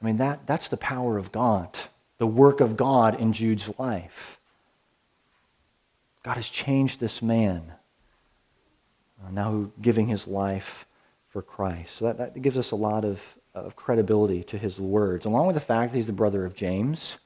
I 0.00 0.04
mean, 0.04 0.18
that, 0.18 0.46
that's 0.46 0.68
the 0.68 0.76
power 0.76 1.16
of 1.16 1.32
God, 1.32 1.76
the 2.18 2.26
work 2.26 2.60
of 2.60 2.76
God 2.76 3.18
in 3.18 3.32
Jude's 3.32 3.70
life. 3.78 4.38
God 6.22 6.34
has 6.34 6.48
changed 6.48 7.00
this 7.00 7.22
man, 7.22 7.72
uh, 9.24 9.30
now 9.30 9.70
giving 9.80 10.06
his 10.06 10.26
life 10.26 10.84
for 11.30 11.40
Christ. 11.40 11.96
So 11.96 12.04
that, 12.06 12.18
that 12.18 12.42
gives 12.42 12.58
us 12.58 12.70
a 12.72 12.76
lot 12.76 13.04
of, 13.04 13.18
of 13.66 13.76
credibility 13.76 14.42
to 14.44 14.58
his 14.58 14.78
words, 14.78 15.24
along 15.24 15.46
with 15.46 15.54
the 15.54 15.60
fact 15.60 15.92
that 15.92 15.98
he's 15.98 16.06
the 16.06 16.12
brother 16.12 16.44
of 16.44 16.54
James, 16.54 17.16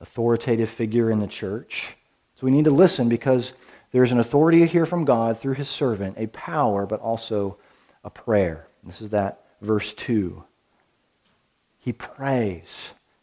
authoritative 0.00 0.70
figure 0.70 1.10
in 1.10 1.20
the 1.20 1.26
church. 1.26 1.88
So 2.34 2.44
we 2.44 2.50
need 2.50 2.64
to 2.64 2.70
listen 2.70 3.08
because 3.08 3.52
there 3.92 4.02
is 4.02 4.12
an 4.12 4.20
authority 4.20 4.66
here 4.66 4.86
from 4.86 5.04
God 5.04 5.38
through 5.38 5.54
his 5.54 5.68
servant, 5.68 6.16
a 6.18 6.26
power, 6.28 6.86
but 6.86 7.00
also 7.00 7.58
a 8.04 8.10
prayer. 8.10 8.66
This 8.84 9.00
is 9.00 9.10
that 9.10 9.44
verse 9.60 9.92
2. 9.94 10.42
He 11.78 11.92
prays 11.92 12.76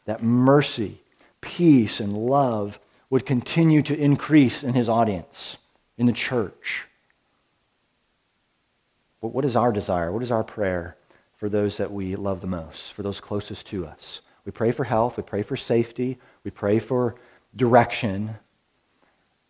that 0.06 0.24
mercy, 0.24 1.02
peace, 1.42 2.00
and 2.00 2.18
love 2.18 2.80
would 3.10 3.26
continue 3.26 3.82
to 3.84 3.98
increase 3.98 4.64
in 4.64 4.74
his 4.74 4.88
audience, 4.88 5.58
in 5.98 6.06
the 6.06 6.14
church. 6.14 6.86
But 9.22 9.34
what 9.34 9.46
is 9.46 9.56
our 9.56 9.72
desire? 9.72 10.12
What 10.12 10.24
is 10.24 10.32
our 10.32 10.44
prayer 10.44 10.96
for 11.40 11.50
those 11.50 11.78
that 11.78 11.92
we 11.92 12.16
love 12.16 12.42
the 12.42 12.48
most, 12.48 12.94
for 12.94 13.02
those 13.02 13.20
closest 13.20 13.66
to 13.68 13.88
us? 13.88 14.22
We 14.46 14.52
pray 14.52 14.72
for 14.72 14.84
health, 14.84 15.18
we 15.18 15.24
pray 15.24 15.42
for 15.42 15.58
safety, 15.58 16.20
we 16.44 16.52
pray 16.52 16.80
for 16.80 17.16
direction, 17.56 18.36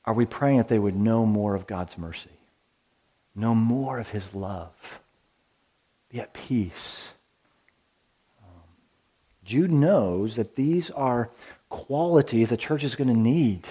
are 0.06 0.13
we 0.13 0.25
praying 0.25 0.58
that 0.58 0.67
they 0.67 0.80
would 0.80 0.95
know 0.95 1.25
more 1.25 1.56
of 1.56 1.67
God's 1.67 1.97
mercy, 1.97 2.30
know 3.36 3.54
more 3.54 3.99
of 3.99 4.08
his 4.08 4.34
love, 4.34 4.71
be 6.10 6.19
at 6.19 6.34
peace? 6.34 7.06
Um, 8.41 8.62
Jude 9.43 9.71
knows 9.71 10.36
that 10.36 10.56
these 10.56 10.89
are 10.91 11.30
qualities 11.69 12.49
the 12.49 12.58
church 12.58 12.84
is 12.84 12.95
going 12.95 13.08
to 13.08 13.19
need 13.19 13.67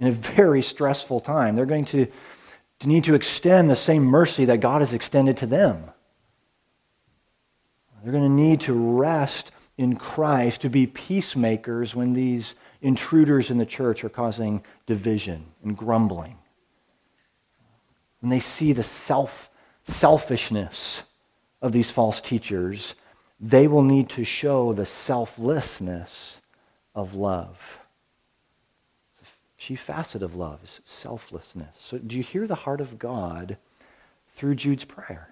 in 0.00 0.08
a 0.08 0.12
very 0.12 0.62
stressful 0.62 1.20
time. 1.20 1.56
They're 1.56 1.66
going 1.66 1.84
to, 1.86 2.06
to 2.80 2.88
need 2.88 3.04
to 3.04 3.14
extend 3.14 3.70
the 3.70 3.76
same 3.76 4.04
mercy 4.04 4.44
that 4.46 4.60
God 4.60 4.80
has 4.80 4.92
extended 4.92 5.36
to 5.38 5.46
them. 5.46 5.90
They're 8.02 8.12
going 8.12 8.24
to 8.24 8.28
need 8.28 8.60
to 8.62 8.72
rest 8.72 9.50
in 9.76 9.96
Christ, 9.96 10.62
to 10.62 10.68
be 10.68 10.86
peacemakers 10.86 11.94
when 11.94 12.12
these 12.12 12.54
intruders 12.82 13.50
in 13.50 13.58
the 13.58 13.66
church 13.66 14.04
are 14.04 14.08
causing 14.08 14.62
division 14.86 15.44
and 15.62 15.76
grumbling. 15.76 16.36
When 18.20 18.30
they 18.30 18.40
see 18.40 18.72
the 18.72 18.82
self 18.82 19.48
selfishness 19.86 21.02
of 21.62 21.72
these 21.72 21.90
false 21.90 22.20
teachers, 22.20 22.94
they 23.40 23.66
will 23.66 23.82
need 23.82 24.10
to 24.10 24.24
show 24.24 24.72
the 24.72 24.84
selflessness 24.84 26.36
of 26.94 27.14
love. 27.14 27.58
The 29.20 29.26
chief 29.56 29.80
facet 29.80 30.22
of 30.22 30.34
love 30.34 30.60
is 30.64 30.80
selflessness. 30.84 31.74
So, 31.78 31.98
do 31.98 32.16
you 32.16 32.22
hear 32.22 32.46
the 32.46 32.54
heart 32.54 32.80
of 32.80 32.98
God 32.98 33.56
through 34.36 34.56
Jude's 34.56 34.84
prayer? 34.84 35.28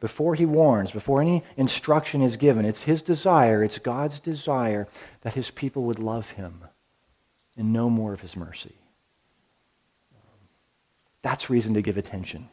Before 0.00 0.34
he 0.34 0.46
warns, 0.46 0.90
before 0.90 1.20
any 1.20 1.42
instruction 1.56 2.22
is 2.22 2.36
given, 2.36 2.64
it's 2.64 2.82
his 2.82 3.02
desire, 3.02 3.64
it's 3.64 3.78
God's 3.78 4.20
desire 4.20 4.88
that 5.22 5.34
his 5.34 5.50
people 5.50 5.84
would 5.84 5.98
love 5.98 6.30
him 6.30 6.64
and 7.56 7.72
know 7.72 7.88
more 7.88 8.12
of 8.12 8.20
his 8.20 8.36
mercy. 8.36 8.74
That's 11.22 11.50
reason 11.50 11.74
to 11.74 11.82
give 11.82 11.96
attention 11.96 12.48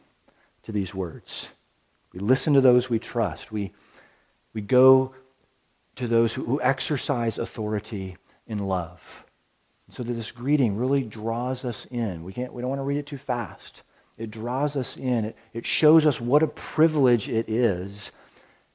to 0.64 0.72
these 0.72 0.94
words. 0.94 1.46
We 2.12 2.20
listen 2.20 2.54
to 2.54 2.60
those 2.60 2.88
we 2.88 2.98
trust. 2.98 3.52
We, 3.52 3.72
we 4.52 4.62
go 4.62 5.14
to 5.96 6.08
those 6.08 6.32
who, 6.32 6.44
who 6.44 6.60
exercise 6.62 7.38
authority 7.38 8.16
in 8.46 8.58
love. 8.58 9.00
So 9.90 10.02
that 10.02 10.12
this 10.14 10.30
greeting 10.30 10.76
really 10.76 11.02
draws 11.02 11.64
us 11.64 11.86
in. 11.90 12.24
We, 12.24 12.32
can't, 12.32 12.52
we 12.52 12.62
don't 12.62 12.70
want 12.70 12.80
to 12.80 12.84
read 12.84 12.96
it 12.98 13.06
too 13.06 13.18
fast. 13.18 13.82
It 14.16 14.30
draws 14.30 14.76
us 14.76 14.96
in. 14.96 15.26
It, 15.26 15.36
it 15.52 15.66
shows 15.66 16.06
us 16.06 16.20
what 16.20 16.42
a 16.42 16.46
privilege 16.46 17.28
it 17.28 17.48
is 17.48 18.12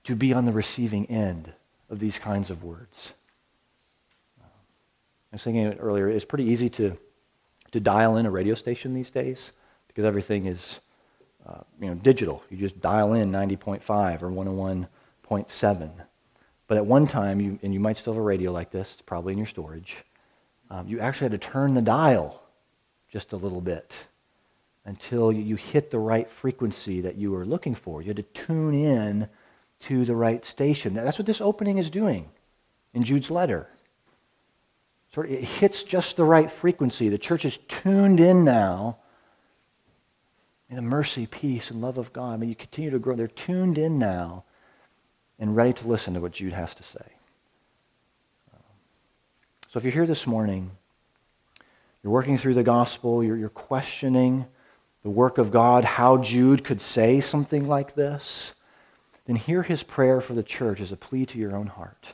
to 0.03 0.15
be 0.15 0.33
on 0.33 0.45
the 0.45 0.51
receiving 0.51 1.05
end 1.07 1.51
of 1.89 1.99
these 1.99 2.17
kinds 2.17 2.49
of 2.49 2.63
words. 2.63 3.11
I 4.41 5.35
was 5.35 5.43
thinking 5.43 5.73
earlier, 5.79 6.09
it's 6.09 6.25
pretty 6.25 6.45
easy 6.45 6.69
to, 6.71 6.97
to 7.71 7.79
dial 7.79 8.17
in 8.17 8.25
a 8.25 8.31
radio 8.31 8.55
station 8.55 8.93
these 8.93 9.11
days 9.11 9.51
because 9.87 10.03
everything 10.03 10.47
is 10.47 10.79
uh, 11.45 11.61
you 11.79 11.87
know, 11.87 11.95
digital. 11.95 12.43
You 12.49 12.57
just 12.57 12.81
dial 12.81 13.13
in 13.13 13.31
90.5 13.31 14.21
or 14.21 14.29
101.7. 14.29 15.91
But 16.67 16.77
at 16.77 16.85
one 16.85 17.07
time, 17.07 17.39
you, 17.39 17.59
and 17.63 17.73
you 17.73 17.79
might 17.79 17.97
still 17.97 18.13
have 18.13 18.19
a 18.19 18.23
radio 18.23 18.51
like 18.51 18.71
this, 18.71 18.91
it's 18.93 19.01
probably 19.01 19.33
in 19.33 19.39
your 19.39 19.47
storage, 19.47 19.97
um, 20.69 20.87
you 20.87 20.99
actually 20.99 21.29
had 21.29 21.41
to 21.41 21.47
turn 21.47 21.73
the 21.73 21.81
dial 21.81 22.41
just 23.11 23.33
a 23.33 23.37
little 23.37 23.61
bit 23.61 23.93
until 24.85 25.31
you 25.31 25.55
hit 25.55 25.91
the 25.91 25.99
right 25.99 26.29
frequency 26.29 27.01
that 27.01 27.15
you 27.15 27.31
were 27.31 27.45
looking 27.45 27.75
for. 27.75 28.01
You 28.01 28.07
had 28.07 28.17
to 28.17 28.23
tune 28.23 28.73
in 28.73 29.27
to 29.81 30.05
the 30.05 30.15
right 30.15 30.43
station. 30.43 30.93
That's 30.93 31.19
what 31.19 31.25
this 31.25 31.41
opening 31.41 31.77
is 31.77 31.89
doing 31.89 32.29
in 32.93 33.03
Jude's 33.03 33.29
letter. 33.29 33.67
Sort 35.13 35.27
of, 35.27 35.33
it 35.33 35.43
hits 35.43 35.83
just 35.83 36.15
the 36.15 36.23
right 36.23 36.51
frequency. 36.51 37.09
The 37.09 37.17
church 37.17 37.45
is 37.45 37.57
tuned 37.67 38.19
in 38.19 38.43
now. 38.43 38.97
In 40.69 40.75
the 40.75 40.81
mercy, 40.83 41.25
peace, 41.25 41.71
and 41.71 41.81
love 41.81 41.97
of 41.97 42.13
God. 42.13 42.39
Mean, 42.39 42.49
you 42.49 42.55
continue 42.55 42.91
to 42.91 42.99
grow. 42.99 43.15
They're 43.15 43.27
tuned 43.27 43.79
in 43.79 43.97
now 43.97 44.43
and 45.39 45.55
ready 45.55 45.73
to 45.73 45.87
listen 45.87 46.13
to 46.13 46.19
what 46.19 46.33
Jude 46.33 46.53
has 46.53 46.75
to 46.75 46.83
say. 46.83 47.05
So 49.71 49.77
if 49.77 49.83
you're 49.83 49.93
here 49.93 50.07
this 50.07 50.25
morning, 50.25 50.71
you're 52.03 52.11
working 52.11 52.39
through 52.39 52.55
the 52.55 52.63
gospel, 52.63 53.23
you're, 53.23 53.37
you're 53.37 53.49
questioning 53.49 54.45
the 55.03 55.09
work 55.09 55.37
of 55.37 55.51
God, 55.51 55.85
how 55.85 56.17
Jude 56.17 56.63
could 56.63 56.81
say 56.81 57.21
something 57.21 57.67
like 57.67 57.95
this, 57.95 58.51
then 59.25 59.35
hear 59.35 59.63
his 59.63 59.83
prayer 59.83 60.21
for 60.21 60.33
the 60.33 60.43
church 60.43 60.81
as 60.81 60.91
a 60.91 60.97
plea 60.97 61.25
to 61.27 61.37
your 61.37 61.55
own 61.55 61.67
heart. 61.67 62.13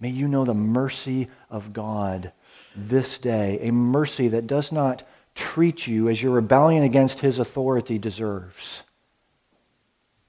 May 0.00 0.10
you 0.10 0.28
know 0.28 0.44
the 0.44 0.54
mercy 0.54 1.28
of 1.50 1.72
God 1.72 2.32
this 2.74 3.18
day, 3.18 3.58
a 3.62 3.72
mercy 3.72 4.28
that 4.28 4.46
does 4.46 4.72
not 4.72 5.02
treat 5.34 5.86
you 5.86 6.08
as 6.08 6.22
your 6.22 6.32
rebellion 6.32 6.82
against 6.82 7.20
his 7.20 7.38
authority 7.38 7.98
deserves, 7.98 8.82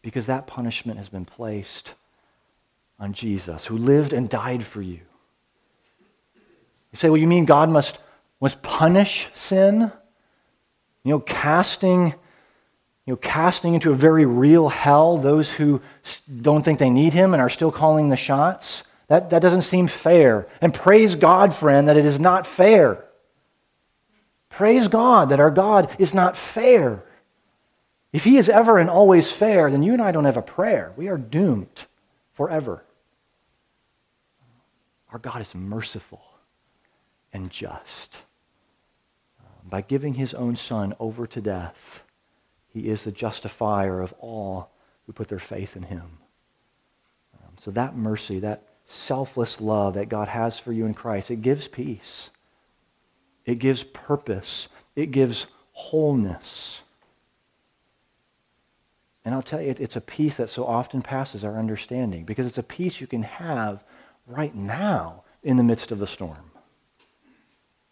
because 0.02 0.26
that 0.28 0.48
punishment 0.48 0.98
has 0.98 1.10
been 1.10 1.26
placed 1.26 1.94
on 3.00 3.14
Jesus, 3.14 3.66
who 3.66 3.78
lived 3.78 4.14
and 4.14 4.30
died 4.30 4.66
for 4.66 4.82
you. 4.82 5.00
You 6.92 6.98
say, 6.98 7.10
well, 7.10 7.18
you 7.18 7.28
mean 7.28 7.46
God 7.46 7.70
must, 7.70 7.98
must 8.40 8.62
punish 8.62 9.28
sin? 9.34 9.92
You 11.04 11.12
know, 11.12 11.20
casting, 11.20 12.08
you 13.06 13.14
know, 13.14 13.16
casting 13.16 13.74
into 13.74 13.92
a 13.92 13.96
very 13.96 14.26
real 14.26 14.70
hell 14.70 15.18
those 15.18 15.50
who 15.50 15.82
don't 16.42 16.64
think 16.64 16.80
they 16.80 16.90
need 16.90 17.14
him 17.14 17.34
and 17.34 17.42
are 17.42 17.50
still 17.50 17.72
calling 17.72 18.10
the 18.10 18.16
shots? 18.16 18.84
That, 19.08 19.30
that 19.32 19.42
doesn't 19.42 19.64
seem 19.64 19.88
fair. 19.88 20.48
And 20.62 20.74
praise 20.74 21.16
God, 21.16 21.54
friend, 21.54 21.88
that 21.88 21.98
it 21.98 22.06
is 22.06 22.20
not 22.20 22.48
fair. 22.48 23.04
Praise 24.50 24.88
God 24.88 25.30
that 25.30 25.40
our 25.40 25.52
God 25.52 25.96
is 25.98 26.14
not 26.14 26.38
fair. 26.38 27.04
If 28.14 28.24
he 28.24 28.38
is 28.38 28.50
ever 28.50 28.78
and 28.78 28.90
always 28.90 29.32
fair, 29.32 29.72
then 29.72 29.84
you 29.84 29.94
and 29.94 30.02
I 30.02 30.12
don't 30.12 30.26
have 30.26 30.38
a 30.38 30.42
prayer. 30.42 30.94
We 30.98 31.08
are 31.08 31.18
doomed 31.18 31.86
forever. 32.34 32.84
Our 35.12 35.20
God 35.20 35.42
is 35.42 35.54
merciful 35.56 36.22
and 37.34 37.50
just. 37.50 38.18
By 39.72 39.80
giving 39.80 40.16
his 40.16 40.34
own 40.34 40.58
son 40.58 40.94
over 41.00 41.26
to 41.26 41.40
death, 41.40 42.04
he 42.68 42.90
is 42.90 43.06
the 43.06 43.12
justifier 43.12 44.02
of 44.02 44.14
all 44.20 44.70
who 45.06 45.14
put 45.14 45.30
their 45.30 45.40
faith 45.40 45.78
in 45.78 45.84
him. 45.84 46.18
Um, 47.34 47.54
so 47.64 47.72
that 47.72 47.96
mercy, 47.96 48.40
that 48.40 48.68
selfless 48.86 49.62
love 49.62 49.94
that 49.94 50.10
God 50.10 50.28
has 50.28 50.60
for 50.60 50.74
you 50.74 50.86
in 50.86 50.94
Christ, 50.94 51.32
it 51.32 51.42
gives 51.42 51.70
peace. 51.70 52.30
It 53.46 53.60
gives 53.60 53.84
purpose. 53.84 54.68
It 54.98 55.12
gives 55.12 55.48
wholeness. 55.72 56.82
And 59.24 59.34
I'll 59.34 59.42
tell 59.42 59.62
you, 59.62 59.74
it's 59.80 59.96
a 59.96 60.02
peace 60.02 60.36
that 60.36 60.50
so 60.50 60.66
often 60.66 61.02
passes 61.02 61.46
our 61.46 61.58
understanding 61.58 62.26
because 62.26 62.46
it's 62.46 62.58
a 62.58 62.64
peace 62.64 63.00
you 63.00 63.08
can 63.08 63.24
have 63.24 63.86
right 64.28 64.54
now 64.54 65.24
in 65.44 65.56
the 65.56 65.64
midst 65.64 65.94
of 65.94 66.00
the 66.00 66.08
storm. 66.08 66.51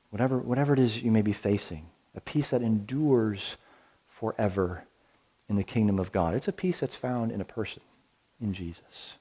Whatever, 0.10 0.38
whatever 0.40 0.74
it 0.74 0.80
is 0.80 0.98
you 0.98 1.12
may 1.12 1.22
be 1.22 1.34
facing, 1.34 1.86
a 2.16 2.22
peace 2.22 2.50
that 2.50 2.62
endures 2.62 3.58
forever 4.20 4.84
in 5.48 5.56
the 5.56 5.64
kingdom 5.64 6.00
of 6.00 6.12
God. 6.12 6.34
It's 6.34 6.48
a 6.48 6.54
peace 6.54 6.80
that's 6.80 6.96
found 6.96 7.32
in 7.32 7.42
a 7.42 7.46
person, 7.46 7.82
in 8.42 8.54
Jesus. 8.54 9.14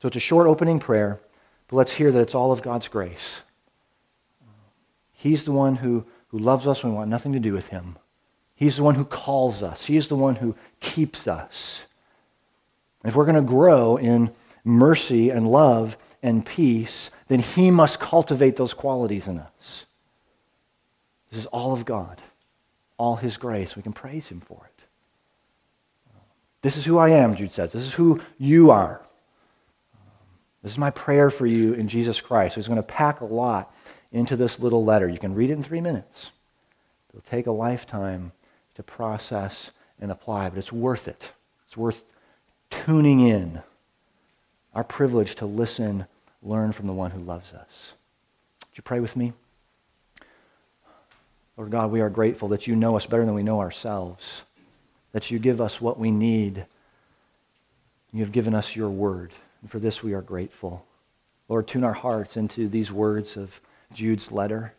So 0.00 0.08
it's 0.08 0.16
a 0.16 0.20
short 0.20 0.46
opening 0.46 0.80
prayer, 0.80 1.20
but 1.68 1.76
let's 1.76 1.92
hear 1.92 2.10
that 2.10 2.20
it's 2.20 2.34
all 2.34 2.52
of 2.52 2.62
God's 2.62 2.88
grace. 2.88 3.40
He's 5.12 5.44
the 5.44 5.52
one 5.52 5.76
who, 5.76 6.04
who 6.28 6.38
loves 6.38 6.66
us 6.66 6.82
we 6.82 6.90
want 6.90 7.10
nothing 7.10 7.32
to 7.32 7.38
do 7.38 7.52
with 7.52 7.68
him. 7.68 7.98
He's 8.54 8.76
the 8.76 8.82
one 8.82 8.94
who 8.94 9.04
calls 9.04 9.62
us. 9.62 9.84
He's 9.84 10.08
the 10.08 10.16
one 10.16 10.36
who 10.36 10.54
keeps 10.80 11.26
us. 11.26 11.80
If 13.04 13.14
we're 13.14 13.24
going 13.24 13.36
to 13.36 13.42
grow 13.42 13.96
in 13.96 14.30
mercy 14.64 15.30
and 15.30 15.50
love 15.50 15.96
and 16.22 16.44
peace, 16.44 17.10
then 17.28 17.40
he 17.40 17.70
must 17.70 17.98
cultivate 17.98 18.56
those 18.56 18.74
qualities 18.74 19.26
in 19.26 19.38
us. 19.38 19.84
This 21.30 21.40
is 21.40 21.46
all 21.46 21.72
of 21.72 21.84
God, 21.84 22.20
all 22.98 23.16
his 23.16 23.36
grace. 23.36 23.76
We 23.76 23.82
can 23.82 23.92
praise 23.92 24.26
him 24.26 24.40
for 24.40 24.60
it. 24.64 24.84
This 26.62 26.76
is 26.76 26.84
who 26.84 26.98
I 26.98 27.10
am, 27.10 27.36
Jude 27.36 27.52
says. 27.52 27.72
This 27.72 27.84
is 27.84 27.92
who 27.92 28.20
you 28.38 28.70
are. 28.70 29.00
This 30.62 30.72
is 30.72 30.78
my 30.78 30.90
prayer 30.90 31.30
for 31.30 31.46
you 31.46 31.72
in 31.72 31.88
Jesus 31.88 32.20
Christ. 32.20 32.56
He's 32.56 32.66
going 32.66 32.76
to 32.76 32.82
pack 32.82 33.22
a 33.22 33.24
lot 33.24 33.74
into 34.12 34.36
this 34.36 34.58
little 34.58 34.84
letter. 34.84 35.08
You 35.08 35.18
can 35.18 35.34
read 35.34 35.50
it 35.50 35.54
in 35.54 35.62
three 35.62 35.80
minutes. 35.80 36.26
It'll 37.10 37.22
take 37.22 37.46
a 37.46 37.52
lifetime 37.52 38.32
to 38.74 38.82
process 38.82 39.70
and 40.00 40.10
apply, 40.10 40.50
but 40.50 40.58
it's 40.58 40.72
worth 40.72 41.08
it. 41.08 41.28
It's 41.66 41.76
worth 41.76 42.02
tuning 42.68 43.20
in. 43.20 43.62
Our 44.74 44.84
privilege 44.84 45.34
to 45.36 45.46
listen, 45.46 46.06
learn 46.42 46.72
from 46.72 46.86
the 46.86 46.92
one 46.92 47.10
who 47.10 47.20
loves 47.20 47.52
us. 47.52 47.92
Would 48.60 48.76
you 48.76 48.82
pray 48.82 49.00
with 49.00 49.16
me? 49.16 49.32
Lord 51.56 51.72
God, 51.72 51.90
we 51.90 52.00
are 52.00 52.08
grateful 52.08 52.48
that 52.48 52.66
you 52.66 52.76
know 52.76 52.96
us 52.96 53.04
better 53.04 53.24
than 53.24 53.34
we 53.34 53.42
know 53.42 53.60
ourselves, 53.60 54.42
that 55.12 55.30
you 55.30 55.38
give 55.38 55.60
us 55.60 55.80
what 55.80 55.98
we 55.98 56.10
need. 56.10 56.64
You 58.12 58.20
have 58.20 58.32
given 58.32 58.54
us 58.54 58.76
your 58.76 58.88
word. 58.88 59.32
And 59.60 59.70
for 59.70 59.78
this 59.78 60.02
we 60.02 60.14
are 60.14 60.22
grateful. 60.22 60.84
Lord, 61.48 61.66
tune 61.66 61.84
our 61.84 61.92
hearts 61.92 62.36
into 62.36 62.68
these 62.68 62.92
words 62.92 63.36
of 63.36 63.50
Jude's 63.92 64.30
letter. 64.30 64.72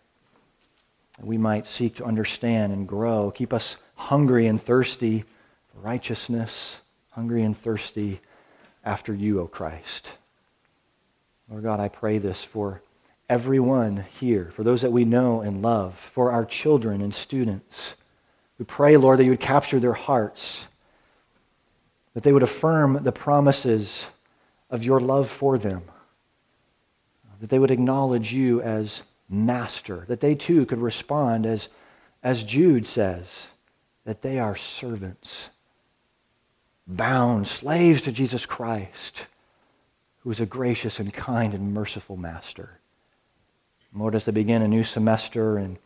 That 1.17 1.25
we 1.25 1.37
might 1.37 1.67
seek 1.67 1.95
to 1.97 2.05
understand 2.05 2.71
and 2.71 2.87
grow. 2.87 3.29
Keep 3.29 3.53
us 3.53 3.75
hungry 3.95 4.47
and 4.47 4.59
thirsty 4.59 5.25
for 5.73 5.81
righteousness, 5.81 6.77
hungry 7.11 7.43
and 7.43 7.55
thirsty 7.55 8.21
after 8.83 9.13
you, 9.13 9.39
O 9.39 9.47
Christ. 9.47 10.09
Lord 11.49 11.63
God, 11.63 11.79
I 11.79 11.89
pray 11.89 12.17
this 12.17 12.43
for 12.43 12.81
everyone 13.29 14.05
here, 14.19 14.51
for 14.55 14.63
those 14.63 14.81
that 14.81 14.91
we 14.91 15.05
know 15.05 15.41
and 15.41 15.61
love, 15.61 15.97
for 16.13 16.31
our 16.31 16.45
children 16.45 17.01
and 17.01 17.13
students. 17.13 17.93
We 18.57 18.65
pray, 18.65 18.97
Lord, 18.97 19.19
that 19.19 19.23
you 19.23 19.31
would 19.31 19.39
capture 19.39 19.79
their 19.79 19.93
hearts, 19.93 20.59
that 22.13 22.23
they 22.23 22.31
would 22.31 22.43
affirm 22.43 23.03
the 23.03 23.11
promises 23.11 24.05
of 24.69 24.83
your 24.83 24.99
love 24.99 25.29
for 25.29 25.57
them, 25.57 25.83
that 27.39 27.49
they 27.49 27.59
would 27.59 27.71
acknowledge 27.71 28.33
you 28.33 28.61
as 28.61 29.01
master, 29.29 30.05
that 30.07 30.19
they 30.19 30.35
too 30.35 30.65
could 30.65 30.79
respond 30.79 31.45
as, 31.45 31.69
as 32.21 32.43
Jude 32.43 32.85
says, 32.85 33.27
that 34.05 34.21
they 34.21 34.39
are 34.39 34.55
servants, 34.55 35.49
bound, 36.87 37.47
slaves 37.47 38.01
to 38.01 38.11
Jesus 38.11 38.45
Christ, 38.45 39.25
who 40.19 40.31
is 40.31 40.39
a 40.39 40.45
gracious 40.45 40.99
and 40.99 41.13
kind 41.13 41.53
and 41.53 41.73
merciful 41.73 42.17
master. 42.17 42.79
Lord, 43.93 44.15
as 44.15 44.25
they 44.25 44.31
begin 44.31 44.61
a 44.61 44.67
new 44.67 44.83
semester 44.83 45.57
and 45.57 45.77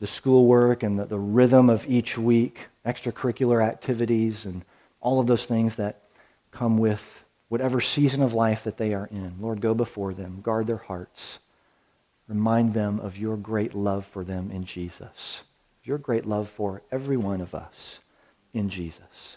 the 0.00 0.06
schoolwork 0.06 0.82
and 0.82 0.98
the, 0.98 1.04
the 1.04 1.18
rhythm 1.18 1.68
of 1.68 1.86
each 1.86 2.16
week, 2.16 2.60
extracurricular 2.86 3.62
activities, 3.62 4.46
and 4.46 4.64
all 5.00 5.20
of 5.20 5.26
those 5.26 5.44
things 5.44 5.76
that 5.76 6.02
come 6.50 6.78
with 6.78 7.02
whatever 7.48 7.80
season 7.80 8.22
of 8.22 8.32
life 8.32 8.64
that 8.64 8.78
they 8.78 8.94
are 8.94 9.06
in. 9.06 9.34
Lord, 9.40 9.60
go 9.60 9.74
before 9.74 10.14
them, 10.14 10.40
guard 10.40 10.66
their 10.66 10.76
hearts, 10.76 11.38
remind 12.28 12.72
them 12.72 13.00
of 13.00 13.18
your 13.18 13.36
great 13.36 13.74
love 13.74 14.06
for 14.06 14.24
them 14.24 14.50
in 14.50 14.64
Jesus, 14.64 15.42
your 15.84 15.98
great 15.98 16.26
love 16.26 16.48
for 16.48 16.82
every 16.90 17.16
one 17.16 17.40
of 17.40 17.54
us 17.54 17.98
in 18.54 18.70
Jesus. 18.70 19.36